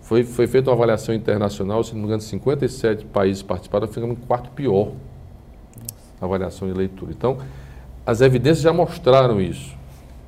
[0.00, 4.20] Foi, foi feita uma avaliação internacional, se não me engano, 57 países participaram, ficamos em
[4.20, 4.92] quarto pior
[6.20, 7.12] avaliação de leitura.
[7.12, 7.38] Então,
[8.06, 9.76] as evidências já mostraram isso.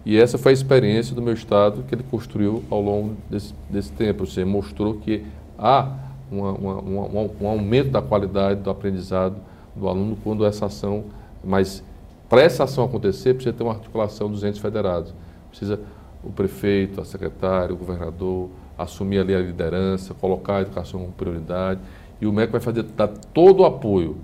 [0.04, 3.90] E essa foi a experiência do meu Estado que ele construiu ao longo desse, desse
[3.92, 4.26] tempo.
[4.26, 5.24] Seja, mostrou que
[5.58, 5.96] há
[6.30, 9.36] uma, uma, uma, um aumento da qualidade do aprendizado
[9.74, 11.04] do aluno quando essa ação,
[11.42, 11.82] mas
[12.28, 15.14] para essa ação acontecer, precisa ter uma articulação dos entes federados.
[15.50, 15.80] Precisa
[16.22, 21.80] o prefeito, a secretária, o governador assumir ali a liderança, colocar a educação como prioridade.
[22.20, 24.16] E o MEC vai fazer, dar todo o apoio.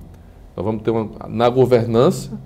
[0.56, 2.38] Nós vamos ter uma, na governança,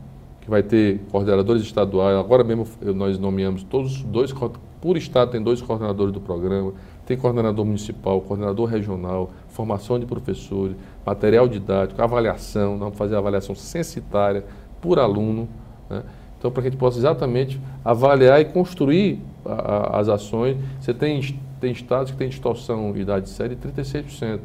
[0.45, 2.16] que vai ter coordenadores estaduais.
[2.16, 4.32] Agora mesmo nós nomeamos todos dois,
[4.80, 6.72] por estado tem dois coordenadores do programa,
[7.07, 13.55] tem coordenador municipal, coordenador regional, formação de professores, material didático, avaliação, nós vamos fazer avaliação
[13.55, 14.45] censitária
[14.80, 15.49] por aluno.
[15.88, 16.03] Né?
[16.38, 20.57] Então, para que a gente possa exatamente avaliar e construir a, a, as ações.
[20.80, 24.40] Você tem, tem estados que têm distorção de idade séria de 36%.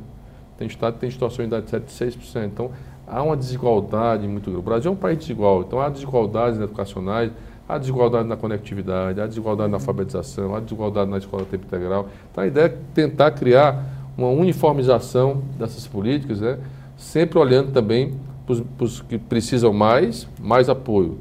[0.57, 2.45] Tem estado que tem distorção de idade séria de 6%.
[2.45, 2.71] Então,
[3.09, 4.59] há uma desigualdade muito grande.
[4.59, 7.31] O Brasil é um país desigual, então há desigualdades educacionais,
[7.67, 12.07] há desigualdade na conectividade, há desigualdade na alfabetização, há desigualdade na escola tempo integral.
[12.31, 13.83] Então a ideia é tentar criar
[14.17, 16.59] uma uniformização dessas políticas, né?
[16.97, 18.13] sempre olhando também
[18.45, 21.17] para os que precisam mais, mais apoio.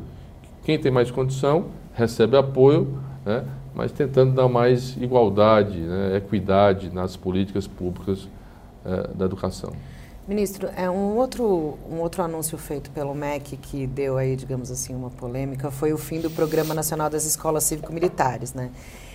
[0.64, 3.45] Quem tem mais condição recebe apoio, né?
[3.74, 6.16] mas tentando dar mais igualdade, né?
[6.16, 8.28] equidade nas políticas públicas
[8.84, 9.72] eh, da educação.
[10.29, 14.95] Ministro, é um outro, um outro anúncio feito pelo MEC que deu aí, digamos assim,
[14.95, 18.70] uma polêmica, foi o fim do Programa Nacional das Escolas Cívico-Militares, né?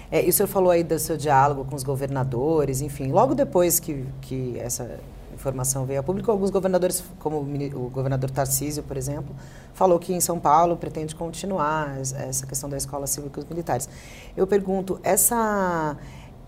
[0.09, 3.79] É, e o senhor falou aí do seu diálogo com os governadores, enfim, logo depois
[3.79, 4.99] que, que essa
[5.31, 9.35] informação veio a público, alguns governadores, como o governador Tarcísio, por exemplo,
[9.71, 13.87] falou que em São Paulo pretende continuar essa questão da escola cívico-militares.
[14.35, 15.95] Eu pergunto, essa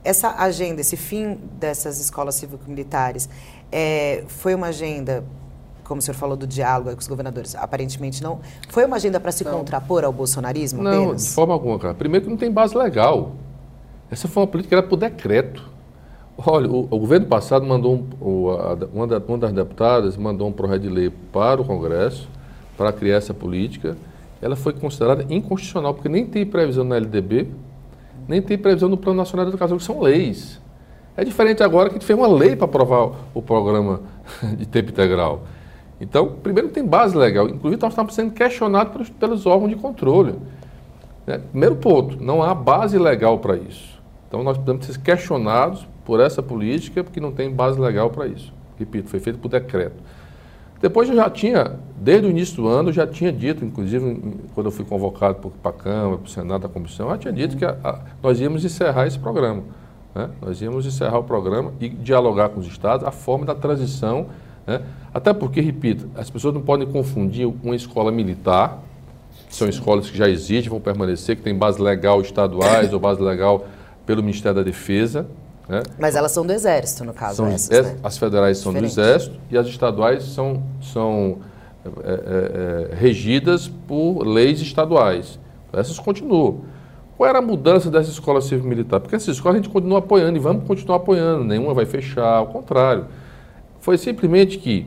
[0.05, 3.27] essa agenda, esse fim dessas escolas cívico-militares,
[3.71, 5.23] é, foi uma agenda,
[5.83, 8.39] como o senhor falou do diálogo com os governadores, aparentemente não.
[8.69, 9.51] Foi uma agenda para se não.
[9.57, 11.25] contrapor ao bolsonarismo não, apenas?
[11.25, 11.95] de forma alguma, cara.
[11.95, 13.31] Primeiro que não tem base legal.
[14.09, 15.67] Essa foi uma política que era por decreto.
[16.37, 20.47] Olha, o, o governo passado mandou, um, o, a, uma, da, uma das deputadas mandou
[20.47, 22.29] um projeto de lei para o Congresso
[22.77, 23.97] para criar essa política.
[24.39, 27.49] Ela foi considerada inconstitucional, porque nem tem previsão na LDB,
[28.27, 30.59] nem tem previsão no Plano Nacional de Educação, que são leis.
[31.17, 34.01] É diferente agora que a gente fez uma lei para aprovar o programa
[34.57, 35.43] de tempo integral.
[35.99, 37.47] Então, primeiro tem base legal.
[37.47, 40.35] Inclusive, nós estamos sendo questionados pelos, pelos órgãos de controle.
[41.25, 41.39] Né?
[41.51, 44.01] Primeiro ponto, não há base legal para isso.
[44.27, 48.53] Então, nós precisamos ser questionados por essa política, porque não tem base legal para isso.
[48.77, 49.95] Repito, foi feito por decreto.
[50.85, 54.21] Depois eu já tinha, desde o início do ano, eu já tinha dito, inclusive
[54.53, 57.33] quando eu fui convocado para a Câmara, para o Senado, da Comissão, eu já tinha
[57.33, 59.63] dito que a, a, nós íamos encerrar esse programa.
[60.13, 60.29] Né?
[60.39, 64.27] Nós íamos encerrar o programa e dialogar com os estados a forma da transição.
[64.67, 64.79] Né?
[65.11, 68.83] Até porque, repito, as pessoas não podem confundir uma escola militar,
[69.49, 73.23] que são escolas que já existem, vão permanecer, que tem base legal estaduais ou base
[73.23, 73.65] legal
[74.05, 75.25] pelo Ministério da Defesa.
[75.67, 75.81] Né?
[75.97, 77.97] Mas elas são do Exército, no caso, são, essas, né?
[78.03, 78.95] As federais são Diferente.
[78.95, 81.39] do Exército e as estaduais são, são
[81.83, 85.39] é, é, é regidas por leis estaduais.
[85.73, 86.61] Essas continuam.
[87.17, 88.99] Qual era a mudança dessa escola civil-militar?
[88.99, 92.47] Porque essa escola a gente continua apoiando e vamos continuar apoiando, nenhuma vai fechar, ao
[92.47, 93.05] contrário.
[93.79, 94.85] Foi simplesmente que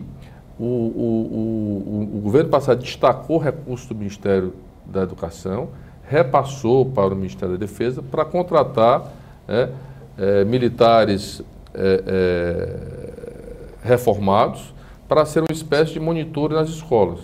[0.58, 4.52] o, o, o, o governo passado destacou recursos do Ministério
[4.84, 5.70] da Educação,
[6.06, 9.12] repassou para o Ministério da Defesa para contratar
[9.46, 9.70] é,
[10.18, 11.42] é, militares
[11.74, 14.74] é, é reformados
[15.08, 17.20] para ser uma espécie de monitor nas escolas.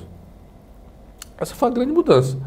[1.36, 2.38] Essa foi a grande mudança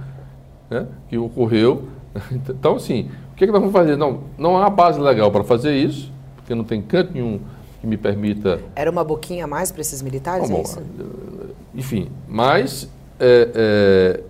[0.70, 1.88] né, que ocorreu
[2.32, 3.95] então, assim, o que, é que nós vamos fazer?
[3.95, 7.39] Não, não há base legal para fazer isso, porque não tem canto nenhum
[7.80, 8.60] que me permita.
[8.76, 10.50] Era uma boquinha a mais para esses militares?
[10.50, 12.89] Bom, é enfim, mas.
[13.20, 14.22] É,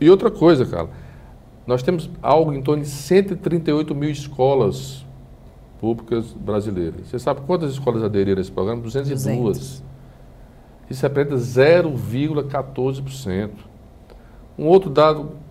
[0.00, 0.88] e outra coisa, cara,
[1.66, 5.03] nós temos algo em torno de 138 mil escolas
[5.80, 7.08] públicas brasileiras.
[7.08, 8.82] Você sabe quantas escolas aderiram a esse programa?
[8.82, 9.58] 202.
[9.58, 9.82] 200.
[10.90, 13.50] Isso representa 0,14%.
[14.58, 15.44] Um outro dado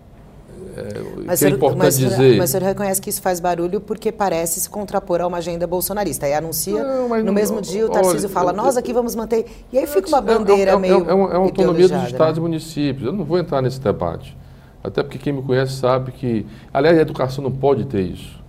[0.76, 2.36] é, mas que é importante mas, dizer.
[2.36, 5.66] Mas o senhor reconhece que isso faz barulho porque parece se contrapor a uma agenda
[5.66, 6.26] bolsonarista.
[6.26, 9.46] Aí anuncia, não, no não, mesmo dia o Tarcísio olha, fala, nós aqui vamos manter.
[9.72, 11.08] E aí fica uma bandeira é, é, meio.
[11.08, 12.38] É, uma, é uma autonomia dos estados né?
[12.38, 13.06] e municípios.
[13.06, 14.36] Eu não vou entrar nesse debate.
[14.82, 16.44] Até porque quem me conhece sabe que.
[16.72, 18.42] Aliás, a educação não pode ter isso.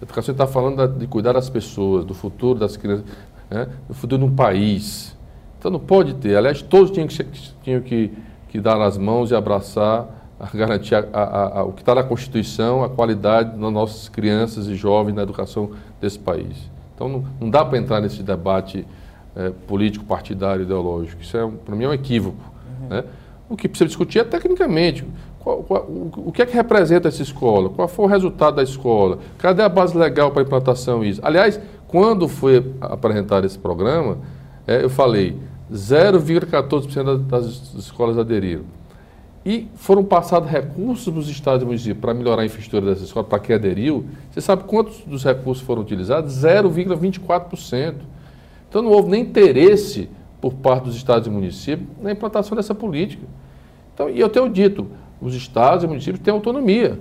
[0.00, 3.04] A educação está falando de cuidar das pessoas, do futuro das crianças,
[3.50, 3.68] né?
[3.86, 5.16] do futuro de um país.
[5.58, 6.36] Então não pode ter.
[6.36, 7.22] Aliás, todos tinham que,
[7.62, 8.10] tinham que,
[8.48, 10.08] que dar as mãos e abraçar
[10.40, 14.68] a garantir a, a, a, o que está na Constituição, a qualidade das nossas crianças
[14.68, 16.70] e jovens na educação desse país.
[16.94, 18.86] Então não, não dá para entrar nesse debate
[19.36, 21.20] é, político, partidário, ideológico.
[21.20, 22.42] Isso, é, para mim, é um equívoco.
[22.80, 22.88] Uhum.
[22.88, 23.04] Né?
[23.50, 25.04] O que precisa discutir é tecnicamente.
[25.40, 27.70] Qual, qual, o, que é que representa essa escola?
[27.70, 29.18] Qual foi o resultado da escola?
[29.38, 31.20] Cadê a base legal para a implantação disso?
[31.24, 34.18] Aliás, quando foi apresentar esse programa,
[34.66, 35.36] é, eu falei
[35.72, 38.64] 0,14% das escolas aderiram.
[39.44, 43.24] E foram passados recursos para os estados e municípios para melhorar a infraestrutura dessa escola,
[43.24, 44.04] para quem aderiu.
[44.30, 46.34] Você sabe quantos dos recursos foram utilizados?
[46.44, 47.94] 0,24%.
[48.68, 50.10] Então não houve nem interesse
[50.40, 53.26] por parte dos estados e municípios na implantação dessa política.
[53.94, 54.86] Então, e eu tenho dito,
[55.20, 56.98] os estados e municípios têm autonomia.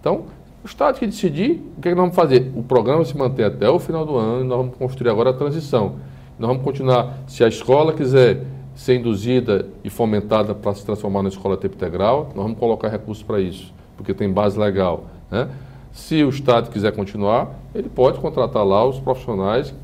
[0.00, 0.24] Então,
[0.62, 2.52] o estado que decidir, o que, é que nós vamos fazer?
[2.54, 5.32] O programa se mantém até o final do ano e nós vamos construir agora a
[5.32, 5.96] transição.
[6.38, 8.44] Nós vamos continuar, se a escola quiser
[8.74, 13.24] ser induzida e fomentada para se transformar na escola tempo integral, nós vamos colocar recursos
[13.24, 15.06] para isso, porque tem base legal.
[15.30, 15.48] Né?
[15.90, 19.74] Se o Estado quiser continuar, ele pode contratar lá os profissionais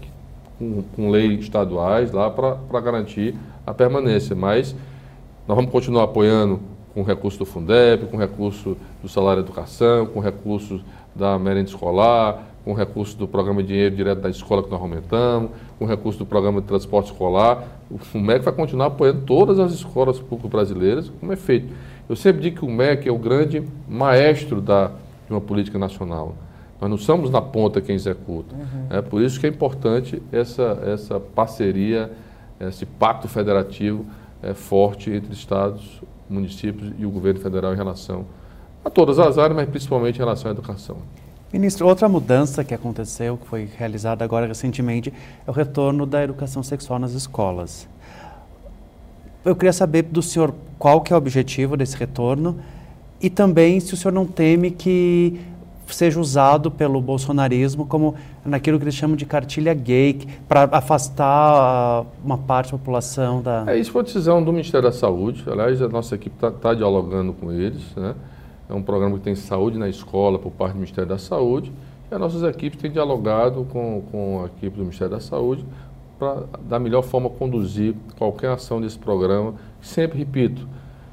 [0.59, 3.35] com, com leis estaduais lá para garantir
[3.67, 4.37] a permanência.
[4.37, 4.77] Mas
[5.49, 6.61] nós vamos continuar apoiando
[6.95, 10.81] com recurso do Fundeb, com recurso do salário educação, com recursos
[11.15, 15.51] da merenda escolar, com recurso do programa de dinheiro direto da escola que nós aumentamos,
[15.79, 17.65] com recurso do programa de transporte escolar.
[17.91, 21.75] O MEC vai continuar apoiando todas as escolas públicas brasileiras, como é feito.
[22.09, 24.87] Eu sempre digo que o MEC é o grande maestro da,
[25.27, 26.35] de uma política nacional.
[26.81, 28.55] Nós não somos na ponta quem executa.
[28.55, 28.87] Uhum.
[28.91, 32.11] É por isso que é importante essa, essa parceria,
[32.61, 34.05] esse pacto federativo
[34.43, 38.25] é, forte entre estados, municípios e o governo federal em relação
[38.85, 40.97] a todas as áreas, mas principalmente em relação à educação.
[41.53, 45.13] Ministro, outra mudança que aconteceu, que foi realizada agora recentemente,
[45.47, 47.89] é o retorno da educação sexual nas escolas.
[49.45, 52.59] Eu queria saber do senhor qual que é o objetivo desse retorno
[53.21, 55.41] e também se o senhor não teme que
[55.87, 58.15] seja usado pelo bolsonarismo como
[58.45, 63.65] naquilo que eles chamam de cartilha gay, para afastar uma parte da população da...
[63.67, 65.45] É, isso foi decisão do Ministério da Saúde.
[65.47, 68.15] Aliás, a nossa equipe está tá dialogando com eles, né?
[68.69, 71.71] É um programa que tem saúde na escola por parte do Ministério da Saúde.
[72.11, 75.65] E as nossas equipes têm dialogado com, com a equipe do Ministério da Saúde
[76.19, 79.55] para, da melhor forma, conduzir qualquer ação desse programa.
[79.81, 80.67] Sempre repito,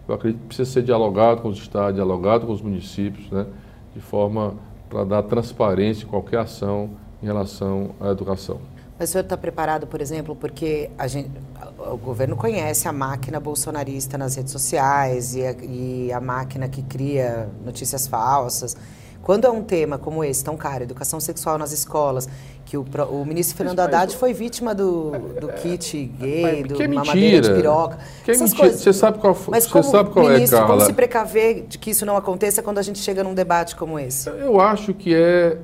[0.07, 3.45] eu acredito que precisa ser dialogado com os estados, dialogado com os municípios, né,
[3.93, 4.55] de forma
[4.89, 8.59] para dar transparência em qualquer ação em relação à educação.
[8.99, 11.31] Mas o senhor está preparado, por exemplo, porque gente,
[11.79, 16.83] o governo conhece a máquina bolsonarista nas redes sociais e a, e a máquina que
[16.83, 18.77] cria notícias falsas.
[19.23, 22.27] Quando é um tema como esse, tão caro, educação sexual nas escolas,
[22.65, 27.53] que o, o ministro Fernando Haddad foi vítima do, do kit gay, do mamadeira de
[27.53, 27.99] piroca.
[28.23, 28.57] Que é mentira.
[28.57, 28.81] Coisas.
[28.81, 30.75] Você sabe qual, Mas como, sabe qual é, ministro, é, Carla?
[30.75, 33.99] como se precaver de que isso não aconteça quando a gente chega num debate como
[33.99, 34.29] esse?
[34.29, 35.57] Eu acho que é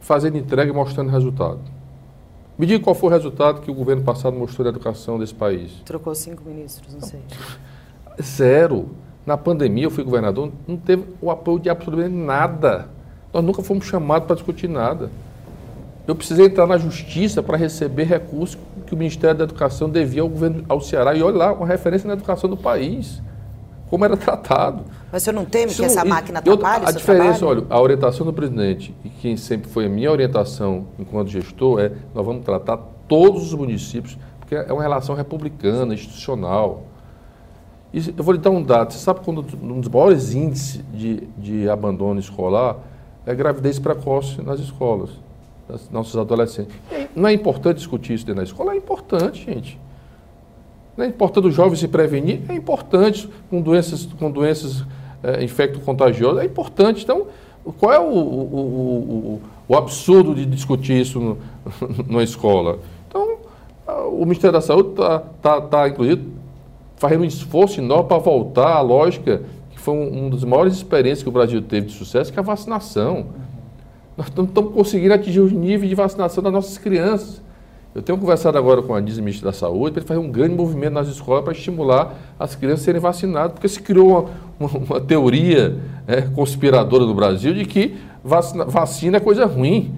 [0.00, 1.60] fazendo entrega e mostrando resultado.
[2.56, 5.72] Me diga qual foi o resultado que o governo passado mostrou na educação desse país.
[5.84, 7.20] Trocou cinco ministros, não sei.
[8.22, 8.90] Zero.
[9.26, 12.88] Na pandemia, eu fui governador, não teve o apoio de absolutamente nada.
[13.32, 15.10] Nós nunca fomos chamados para discutir nada.
[16.06, 20.28] Eu precisei entrar na justiça para receber recursos que o Ministério da Educação devia ao
[20.28, 21.14] governo ao Ceará.
[21.14, 23.22] E olha lá, uma referência na educação do país.
[23.88, 24.84] Como era tratado.
[25.10, 27.62] Mas o senhor não teme Isso, que essa máquina atrapalhe A diferença, trabalho?
[27.62, 31.92] olha, a orientação do presidente, e que sempre foi a minha orientação enquanto gestor, é
[32.14, 32.76] nós vamos tratar
[33.08, 36.82] todos os municípios, porque é uma relação republicana, institucional.
[38.16, 38.92] Eu vou lhe dar um dado.
[38.92, 42.78] Você sabe quando um dos maiores índices de, de abandono escolar
[43.24, 45.10] é gravidez precoce nas escolas,
[45.68, 46.74] das nossos adolescentes.
[47.14, 48.74] Não é importante discutir isso dentro da escola?
[48.74, 49.78] É importante, gente.
[50.96, 52.42] Não é importante o jovem se prevenir?
[52.48, 54.84] É importante com doenças, com doenças
[55.22, 56.42] é, infecto-contagiosas?
[56.42, 57.04] É importante.
[57.04, 57.28] Então,
[57.78, 61.38] qual é o, o, o, o absurdo de discutir isso no,
[62.08, 62.80] numa escola?
[63.08, 63.38] Então,
[63.86, 66.33] o Ministério da Saúde está, tá, tá, inclusive,
[66.96, 71.22] fazendo um esforço enorme para voltar à lógica que foi um, um das maiores experiências
[71.22, 73.26] que o Brasil teve de sucesso, que é a vacinação.
[74.16, 77.42] Nós não estamos conseguindo atingir os níveis de vacinação das nossas crianças.
[77.94, 80.94] Eu tenho conversado agora com a ministra da Saúde para ele fazer um grande movimento
[80.94, 85.00] nas escolas para estimular as crianças a serem vacinadas, porque se criou uma, uma, uma
[85.00, 89.94] teoria é, conspiradora no Brasil de que vacina, vacina é coisa ruim,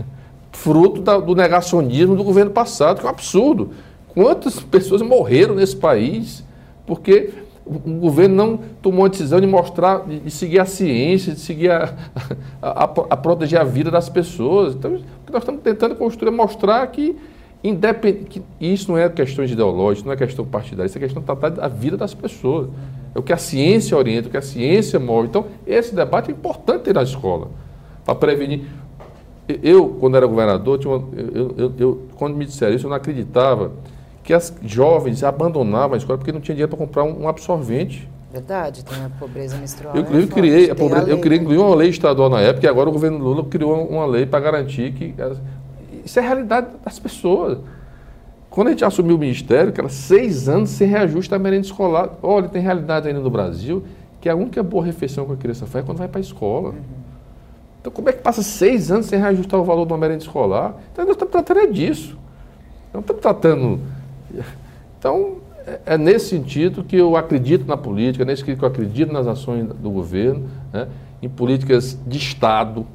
[0.52, 3.70] fruto da, do negacionismo do governo passado, que é um absurdo.
[4.18, 6.42] Quantas pessoas morreram nesse país
[6.84, 7.30] porque
[7.64, 11.70] o governo não tomou a decisão de mostrar, de, de seguir a ciência, de seguir
[11.70, 11.94] a,
[12.60, 14.74] a, a, a, proteger a vida das pessoas.
[14.74, 17.14] Então, o que nós estamos tentando construir é mostrar que
[17.62, 18.42] Independ...
[18.60, 22.12] Isso não é questão ideológica, não é questão partidária, isso é questão da vida das
[22.12, 22.70] pessoas.
[23.14, 25.28] É o que a ciência orienta, o que a ciência move.
[25.28, 27.52] Então, esse debate é importante ter na escola,
[28.04, 28.62] para prevenir.
[29.62, 33.70] eu, quando era governador, uma, eu, eu, eu, quando me disseram isso, eu não acreditava
[34.28, 38.06] que as jovens abandonavam a escola porque não tinha dinheiro para comprar um, um, absorvente.
[38.30, 39.96] Verdade, tem a pobreza menstrual.
[39.96, 42.68] Eu, inclusive, é criei, pobreza, a eu criei inclusive uma lei estadual na época, e
[42.68, 45.14] agora o governo Lula criou uma lei para garantir que.
[46.04, 47.56] Isso é a realidade das pessoas.
[48.50, 52.10] Quando a gente assumiu o ministério, que era seis anos sem reajuste da merenda escolar.
[52.22, 53.82] Olha, tem realidade ainda no Brasil
[54.20, 56.68] que a única boa refeição que a criança faz é quando vai para a escola.
[56.68, 56.76] Uhum.
[57.80, 60.74] Então, como é que passa seis anos sem reajustar o valor de uma merenda escolar?
[60.92, 62.18] Então, nós estamos tratando é disso.
[62.92, 63.80] Não estamos tratando.
[64.98, 68.68] Então, é, é nesse sentido que eu acredito na política, é nesse sentido que eu
[68.68, 70.88] acredito nas ações do governo, né,
[71.22, 72.86] em políticas de Estado,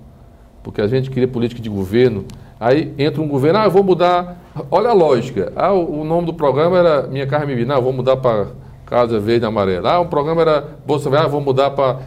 [0.63, 2.25] porque a gente queria política de governo.
[2.59, 4.37] Aí entra um governo, ah, eu vou mudar.
[4.71, 5.51] Olha a lógica.
[5.55, 8.47] Ah, o, nome do programa era Minha Carne Me Não, eu vou mudar para
[8.85, 9.91] Casa Verde Amarela.
[9.91, 11.99] Ah, o programa era Bolsa Verde, ah, vou mudar para.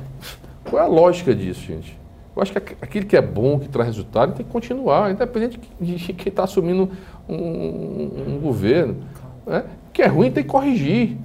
[0.65, 1.97] Qual é a lógica disso, gente?
[2.35, 5.95] Eu acho que aquilo que é bom, que traz resultado, tem que continuar, independente de
[6.15, 6.91] quem está assumindo
[7.29, 8.97] um, um, governo.
[9.47, 9.65] Né?
[9.93, 11.17] Que é ruim tem que corrigir.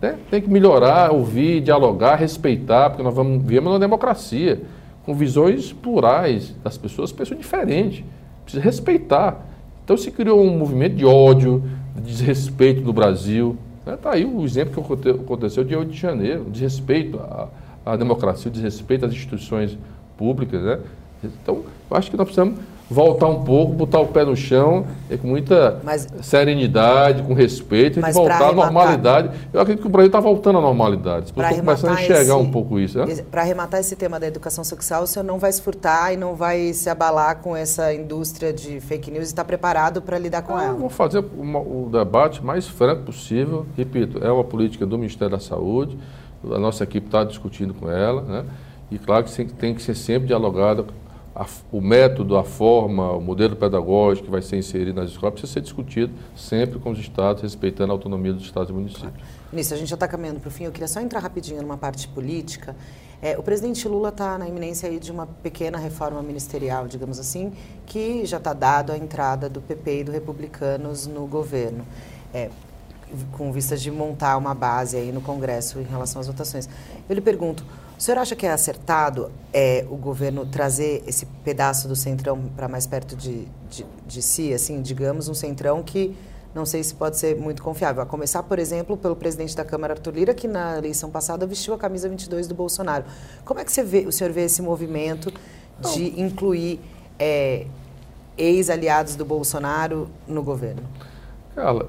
[0.00, 0.16] Né?
[0.30, 4.60] Tem que melhorar, ouvir, dialogar, respeitar, porque nós vamos viver numa democracia,
[5.04, 8.04] com visões plurais das pessoas, pessoas diferentes.
[8.44, 9.46] Precisa respeitar.
[9.84, 11.62] Então se criou um movimento de ódio,
[11.96, 13.56] de desrespeito do Brasil.
[13.80, 13.98] Está né?
[14.00, 17.48] Tá aí o exemplo que aconteceu dia 8 de janeiro, desrespeito à,
[17.84, 19.76] à democracia, desrespeito às instituições
[20.16, 20.78] públicas, né?
[21.24, 22.58] Então, eu acho que nós precisamos
[22.92, 27.98] voltar um pouco, botar o pé no chão, é, com muita mas, serenidade, com respeito,
[27.98, 29.30] e voltar à normalidade.
[29.52, 31.26] Eu acredito que o Brasil está voltando à normalidade.
[31.26, 32.98] Estou começando a enxergar esse, um pouco isso.
[32.98, 33.16] Né?
[33.30, 36.34] Para arrematar esse tema da educação sexual, o senhor não vai se furtar e não
[36.34, 40.54] vai se abalar com essa indústria de fake news e está preparado para lidar com
[40.54, 40.74] ah, ela?
[40.74, 43.66] Vou fazer uma, o debate mais franco possível.
[43.76, 45.98] Repito, é uma política do Ministério da Saúde,
[46.44, 48.44] a nossa equipe está discutindo com ela, né?
[48.90, 50.86] E claro que tem que ser sempre dialogado
[51.34, 55.54] a, o método, a forma, o modelo pedagógico que vai ser inserido nas escolas precisa
[55.54, 59.12] ser discutido sempre com os estados, respeitando a autonomia dos estados e municípios.
[59.12, 59.42] Claro.
[59.50, 60.64] Ministro, a gente já está caminhando para o fim.
[60.64, 62.76] Eu queria só entrar rapidinho numa parte política.
[63.20, 67.52] É, o presidente Lula está na iminência aí de uma pequena reforma ministerial, digamos assim,
[67.86, 71.84] que já está dado a entrada do PP e do Republicanos no governo.
[72.34, 72.50] É,
[73.32, 76.68] com vistas de montar uma base aí no Congresso em relação às votações.
[77.08, 77.64] Eu lhe pergunto,
[78.02, 82.66] o senhor acha que é acertado é, o governo trazer esse pedaço do centrão para
[82.66, 86.12] mais perto de, de, de, si, assim, digamos, um centrão que
[86.52, 88.02] não sei se pode ser muito confiável.
[88.02, 91.74] A começar, por exemplo, pelo presidente da Câmara, Arthur Lira, que na eleição passada vestiu
[91.74, 93.04] a camisa 22 do Bolsonaro.
[93.44, 95.32] Como é que você vê, o senhor vê esse movimento
[95.94, 96.80] de incluir
[97.20, 97.68] é,
[98.36, 100.82] ex-aliados do Bolsonaro no governo?
[101.54, 101.86] Carla,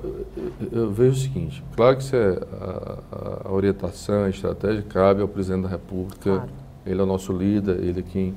[0.72, 5.64] eu, vejo o seguinte, claro que é a, a, orientação, a estratégia cabe ao presidente
[5.64, 6.49] da República, claro.
[6.86, 8.34] ele é o nosso líder, ele é quem...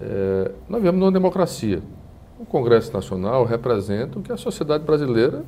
[0.00, 1.82] É, nós vivemos numa democracia.
[2.38, 5.44] O Congresso Nacional representa o que a sociedade brasileira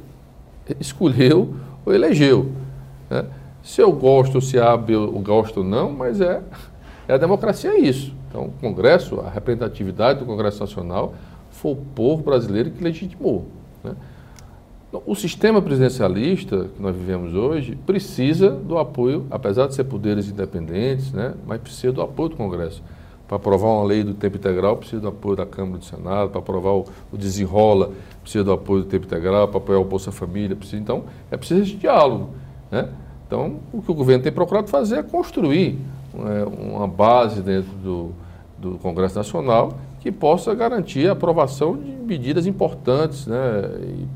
[0.81, 1.55] escolheu
[1.87, 2.51] ou elegeu.
[3.09, 3.25] Né?
[3.63, 6.43] Se eu gosto, se abre, eu gosto ou não, mas é,
[7.07, 8.13] é a democracia é isso.
[8.29, 11.15] Então, o Congresso, a representatividade do Congresso Nacional
[11.51, 13.47] foi o povo brasileiro que legitimou.
[13.85, 13.95] Né?
[14.93, 21.11] O sistema presidencialista que nós vivemos hoje precisa do apoio, apesar de ser poderes independentes,
[21.13, 22.83] né, mas precisa do apoio do Congresso.
[23.27, 26.29] Para aprovar uma lei do tempo integral, precisa do apoio da Câmara e do Senado.
[26.29, 29.49] Para aprovar o, o desenrola, precisa do apoio do tempo integral.
[29.49, 30.83] Para apoiar o Bolsa Família, precisa.
[30.83, 32.29] Então, é preciso esse diálogo.
[32.71, 32.91] Né?
[33.27, 35.79] Então, o que o governo tem procurado fazer é construir
[36.15, 38.11] é, uma base dentro do,
[38.59, 39.73] do Congresso Nacional
[40.03, 43.37] que possa garantir a aprovação de medidas importantes né,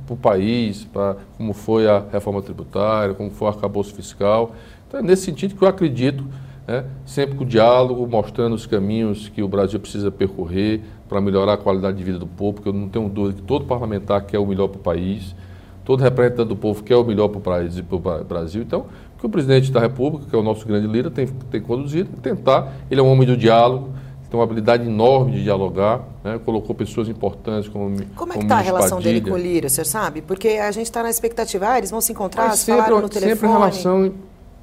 [0.05, 4.53] para o país, para, como foi a reforma tributária, como foi o arcabouço fiscal.
[4.89, 6.25] Então, é nesse sentido que eu acredito,
[6.67, 11.53] né, sempre com o diálogo, mostrando os caminhos que o Brasil precisa percorrer para melhorar
[11.53, 14.41] a qualidade de vida do povo, porque eu não tenho dúvida que todo parlamentar quer
[14.41, 15.37] o melhor para o país,
[15.85, 18.61] todo representante do povo quer o melhor para o Brasil.
[18.61, 18.87] Então,
[19.21, 22.73] que o presidente da República, que é o nosso grande líder, tem, tem conduzido, tentar,
[22.91, 23.91] ele é um homem do diálogo,
[24.37, 26.39] tem uma habilidade enorme de dialogar, né?
[26.45, 29.71] colocou pessoas importantes como Como é que está a relação dele com o Lira, o
[29.71, 30.21] senhor sabe?
[30.21, 33.01] Porque a gente está na expectativa, ah, eles vão se encontrar, Mas se sempre, falaram
[33.01, 33.35] no telefone...
[33.35, 34.13] Sempre em relação,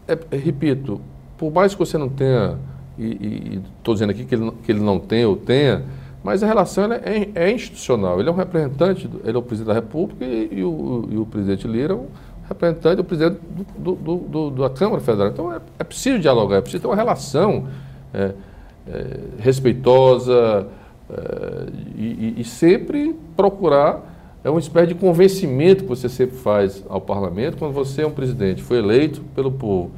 [0.07, 1.01] é, é, repito,
[1.37, 2.57] por mais que você não tenha,
[2.97, 5.83] e estou dizendo aqui que ele, que ele não tenha ou tenha,
[6.23, 8.19] mas a relação é, é, institucional.
[8.19, 11.25] Ele é um representante, ele é o presidente da República e, e, o, e o,
[11.25, 12.07] presidente Lira é um
[12.47, 13.39] representante do presidente
[13.77, 15.27] do, do, do, da Câmara Federal.
[15.29, 17.67] Então é, é preciso dialogar, é preciso ter uma relação
[18.13, 18.31] é,
[18.87, 20.67] é, respeitosa
[21.09, 21.65] é,
[21.97, 24.11] e, e, sempre procurar
[24.43, 28.11] é uma espécie de convencimento que você sempre faz ao parlamento quando você é um
[28.11, 29.91] presidente, foi eleito pelo povo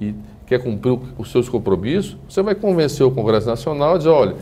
[0.00, 0.14] e
[0.46, 4.34] quer cumprir os seus compromissos, você vai convencer o Congresso Nacional a dizer, olha,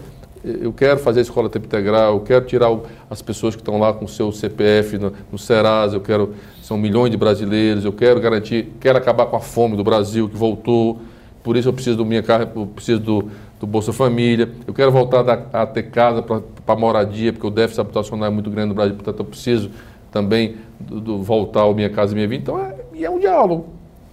[0.43, 2.71] eu quero fazer a escola tempo integral, eu quero tirar
[3.11, 6.79] as pessoas que estão lá com o seu CPF no, no Serasa, eu quero, são
[6.79, 10.99] milhões de brasileiros, eu quero garantir, quero acabar com a fome do Brasil que voltou,
[11.43, 13.31] por isso eu preciso do minha casa, eu preciso do,
[13.61, 17.83] do Bolsa Família, eu quero voltar a, a ter casa para moradia, porque o déficit
[17.83, 19.71] habitacional é muito grande no Brasil, portanto eu preciso
[20.11, 22.43] também do, do voltar ao Minha Casa Minha Vida.
[22.43, 23.67] Então é, é um diálogo.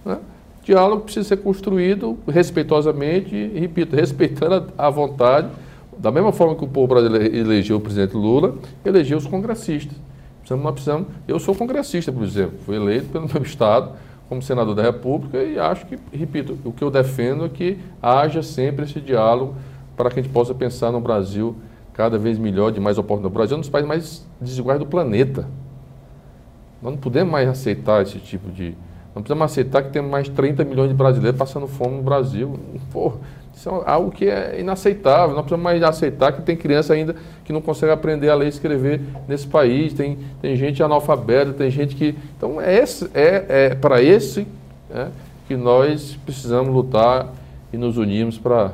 [0.04, 0.18] Né?
[0.62, 5.48] Diálogo precisa ser construído respeitosamente e, repito, respeitando a, a vontade
[5.96, 9.96] da mesma forma que o povo brasileiro elegeu o presidente Lula, elegeu os congressistas.
[10.40, 13.92] Precisamos, precisamos, eu sou congressista, por exemplo, fui eleito pelo meu estado
[14.28, 18.42] como senador da República e acho que, repito, o que eu defendo é que haja
[18.42, 19.56] sempre esse diálogo
[19.96, 21.56] para que a gente possa pensar no Brasil
[21.94, 23.32] cada vez melhor, de mais oportunidade.
[23.32, 25.48] O Brasil é um dos países mais desiguais do planeta.
[26.80, 28.76] Nós não podemos mais aceitar esse tipo de.
[29.14, 32.56] Não podemos aceitar que temos mais 30 milhões de brasileiros passando fome no Brasil.
[32.92, 33.14] Pô,
[33.58, 35.34] isso é algo que é inaceitável.
[35.34, 38.50] Nós precisamos mais aceitar que tem criança ainda que não consegue aprender a ler e
[38.50, 39.92] escrever nesse país.
[39.92, 42.14] Tem, tem gente analfabeta, tem gente que.
[42.36, 44.46] Então, é, esse, é, é para esse
[44.94, 45.08] é,
[45.48, 47.34] que nós precisamos lutar
[47.72, 48.70] e nos unirmos para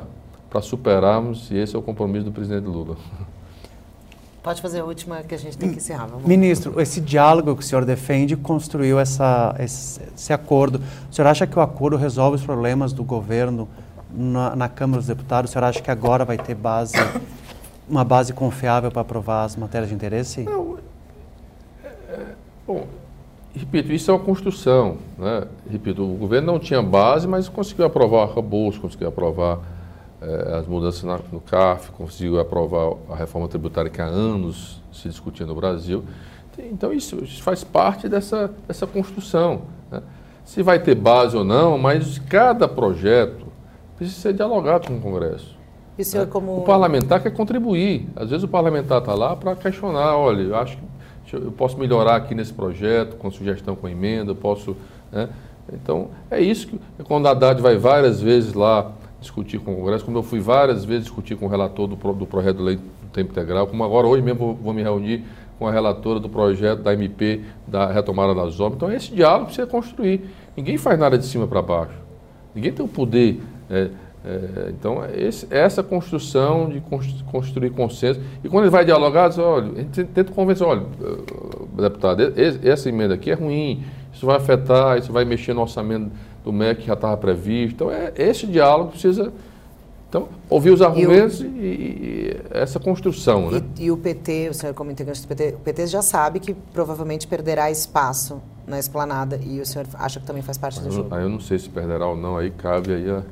[0.61, 2.95] superarmos, e esse é o compromisso do presidente Lula.
[4.43, 6.05] Pode fazer a última que a gente tem que encerrar.
[6.05, 10.79] Vamos Ministro, esse diálogo que o senhor defende construiu essa, esse, esse acordo.
[11.09, 13.67] O senhor acha que o acordo resolve os problemas do governo
[14.13, 16.95] na, na, Câmara dos Deputados, o senhor acha que agora vai ter base,
[17.87, 20.43] uma base confiável para aprovar as matérias de interesse?
[20.43, 20.77] Não,
[21.83, 22.25] é, é,
[22.65, 22.87] bom,
[23.53, 24.97] repito, isso é uma construção.
[25.17, 25.47] Né?
[25.69, 29.59] Repito, o governo não tinha base, mas conseguiu aprovar o arcabouço, conseguiu aprovar
[30.21, 35.09] é, as mudanças na, no CAF, conseguiu aprovar a reforma tributária que há anos se
[35.09, 36.03] discutia no Brasil.
[36.57, 39.63] Então, isso, isso faz parte dessa, dessa construção.
[39.91, 40.01] Né?
[40.45, 43.44] Se vai ter base ou não, mas cada projeto
[43.95, 45.55] precisa ser dialogado com o Congresso.
[45.97, 46.31] E o, senhor, né?
[46.31, 46.57] como...
[46.57, 48.07] o parlamentar quer contribuir.
[48.15, 52.15] Às vezes o parlamentar está lá para questionar, olha, eu acho que eu posso melhorar
[52.15, 54.75] aqui nesse projeto, com sugestão, com emenda, eu posso.
[55.11, 55.29] Né?
[55.73, 60.05] Então, é isso que quando a Haddad vai várias vezes lá discutir com o Congresso,
[60.05, 63.09] como eu fui várias vezes discutir com o relator do, do projeto de lei do
[63.11, 65.23] tempo integral, como agora hoje mesmo vou, vou me reunir
[65.57, 68.75] com a relatora do projeto da MP da retomada das obras.
[68.75, 70.29] Então, esse diálogo precisa construir.
[70.55, 71.93] Ninguém faz nada de cima para baixo.
[72.53, 73.89] Ninguém tem o poder é,
[74.25, 76.81] é, então, esse, essa construção de
[77.31, 78.19] construir consenso.
[78.43, 82.89] E quando ele vai dialogar, diz, olha, a gente tenta convencer, olha, eh, deputado, essa
[82.89, 86.11] emenda aqui é ruim, isso vai afetar, isso vai mexer no orçamento
[86.43, 87.75] do MEC que já estava previsto.
[87.75, 89.31] Então, é, esse diálogo precisa
[90.09, 93.49] então, ouvir os argumentos e, o, e, e essa construção.
[93.49, 93.61] E, né?
[93.77, 97.27] e, o PT, o senhor como integrante do PT, o PT já sabe que provavelmente
[97.27, 101.13] perderá espaço na esplanada e o senhor acha que também faz parte do jogo?
[101.13, 103.23] Aí eu não sei se perderá ou não, aí cabe aí a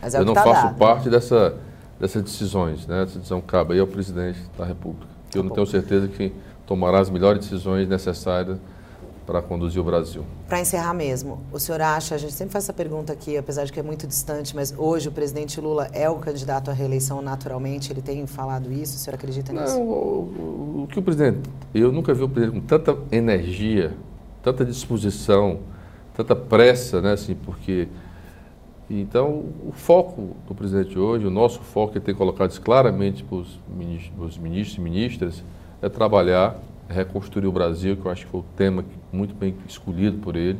[0.00, 0.78] mas é eu não tá faço dado.
[0.78, 1.54] parte dessa,
[1.98, 3.02] dessas decisões, né?
[3.02, 5.06] Essa decisão cabe aí ao presidente da República.
[5.30, 6.32] Que eu não tenho certeza que
[6.66, 8.58] tomará as melhores decisões necessárias
[9.26, 10.24] para conduzir o Brasil.
[10.48, 13.72] Para encerrar mesmo, o senhor acha, a gente sempre faz essa pergunta aqui, apesar de
[13.72, 17.92] que é muito distante, mas hoje o presidente Lula é o candidato à reeleição naturalmente?
[17.92, 18.96] Ele tem falado isso?
[18.96, 19.78] O senhor acredita nisso?
[19.78, 21.48] Não, o, o, o que o presidente.
[21.72, 23.94] Eu nunca vi o presidente com tanta energia,
[24.42, 25.60] tanta disposição,
[26.12, 27.12] tanta pressa, né?
[27.12, 27.86] Assim, porque
[28.98, 33.36] então, o foco do presidente hoje, o nosso foco, que tem colocado isso claramente para
[33.36, 34.36] os ministros,
[34.76, 35.44] e ministras,
[35.80, 39.54] é trabalhar, é reconstruir o Brasil, que eu acho que foi o tema muito bem
[39.68, 40.58] escolhido por ele,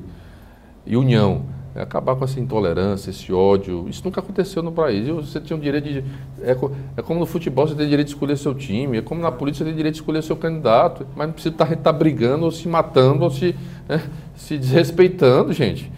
[0.87, 1.43] e união,
[1.75, 3.87] é acabar com essa intolerância, esse ódio.
[3.89, 5.07] Isso nunca aconteceu no país.
[5.09, 6.05] Você tem o direito de.
[6.43, 6.57] É,
[6.97, 9.59] é, como no futebol você tem direito de escolher seu time, é como na polícia
[9.59, 12.67] você tem direito de escolher seu candidato, mas não precisa estar, estar brigando, ou se
[12.67, 13.55] matando, ou se,
[13.89, 14.03] né,
[14.35, 15.91] se desrespeitando, gente.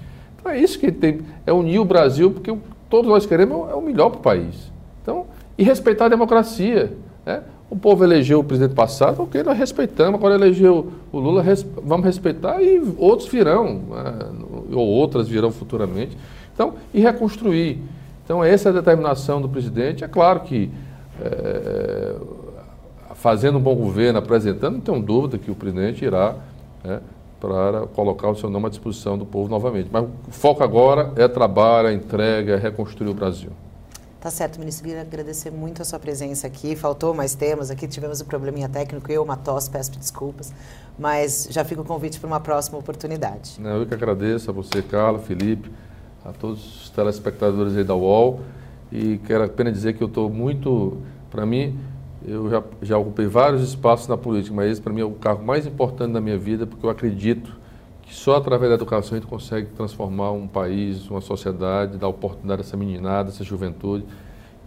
[0.42, 2.52] Então é isso que tem, é unir o Brasil, porque
[2.90, 4.72] todos nós queremos é o melhor para o país.
[5.00, 5.26] Então,
[5.56, 6.92] e respeitar a democracia.
[7.24, 7.42] Né?
[7.70, 12.04] O povo elegeu o presidente passado, ok, nós respeitamos, agora elegeu o Lula, res, vamos
[12.04, 14.14] respeitar e outros virão, né?
[14.72, 16.18] ou outras virão futuramente.
[16.52, 17.78] Então, e reconstruir.
[18.24, 20.02] Então, essa é a determinação do presidente.
[20.02, 20.70] É claro que
[21.20, 22.14] é,
[23.14, 26.34] fazendo um bom governo, apresentando, não tenho dúvida que o presidente irá
[26.82, 27.00] né,
[27.42, 29.88] para colocar o seu nome à disposição do povo novamente.
[29.90, 33.50] Mas o foco agora é trabalho, é entrega, é reconstruir o Brasil.
[34.20, 34.84] Tá certo, ministro.
[34.84, 36.76] Queria agradecer muito a sua presença aqui.
[36.76, 40.54] Faltou mais temas aqui, tivemos um probleminha técnico, eu, uma tosse, peço desculpas,
[40.96, 43.58] mas já fica o convite para uma próxima oportunidade.
[43.60, 45.68] Eu que agradeço a você, Carla, Felipe,
[46.24, 48.38] a todos os telespectadores aí da UOL
[48.92, 51.76] e quero apenas dizer que eu estou muito, para mim,
[52.26, 55.44] eu já, já ocupei vários espaços na política, mas esse para mim é o cargo
[55.44, 57.52] mais importante da minha vida, porque eu acredito
[58.02, 62.60] que só através da educação a gente consegue transformar um país, uma sociedade, dar oportunidade
[62.60, 64.04] a essa meninada, a essa juventude.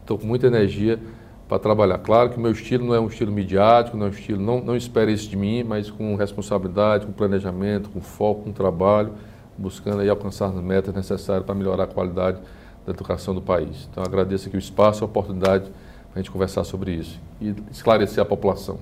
[0.01, 0.99] Estou com muita energia
[1.47, 1.99] para trabalhar.
[1.99, 4.61] Claro que o meu estilo não é um estilo midiático, não é um estilo, não,
[4.61, 9.13] não espere isso de mim, mas com responsabilidade, com planejamento, com foco, com trabalho,
[9.57, 12.39] buscando aí alcançar as metas necessárias para melhorar a qualidade
[12.85, 13.87] da educação do país.
[13.91, 15.71] Então agradeço aqui o espaço, a oportunidade
[16.15, 18.79] a gente conversar sobre isso e esclarecer a população.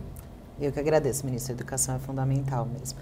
[0.62, 1.52] Eu que agradeço, ministro.
[1.52, 3.00] A educação é fundamental mesmo.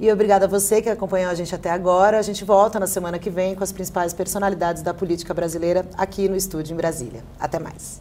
[0.00, 2.18] E obrigada a você que acompanhou a gente até agora.
[2.18, 6.28] A gente volta na semana que vem com as principais personalidades da política brasileira aqui
[6.28, 7.22] no estúdio em Brasília.
[7.38, 8.00] Até mais.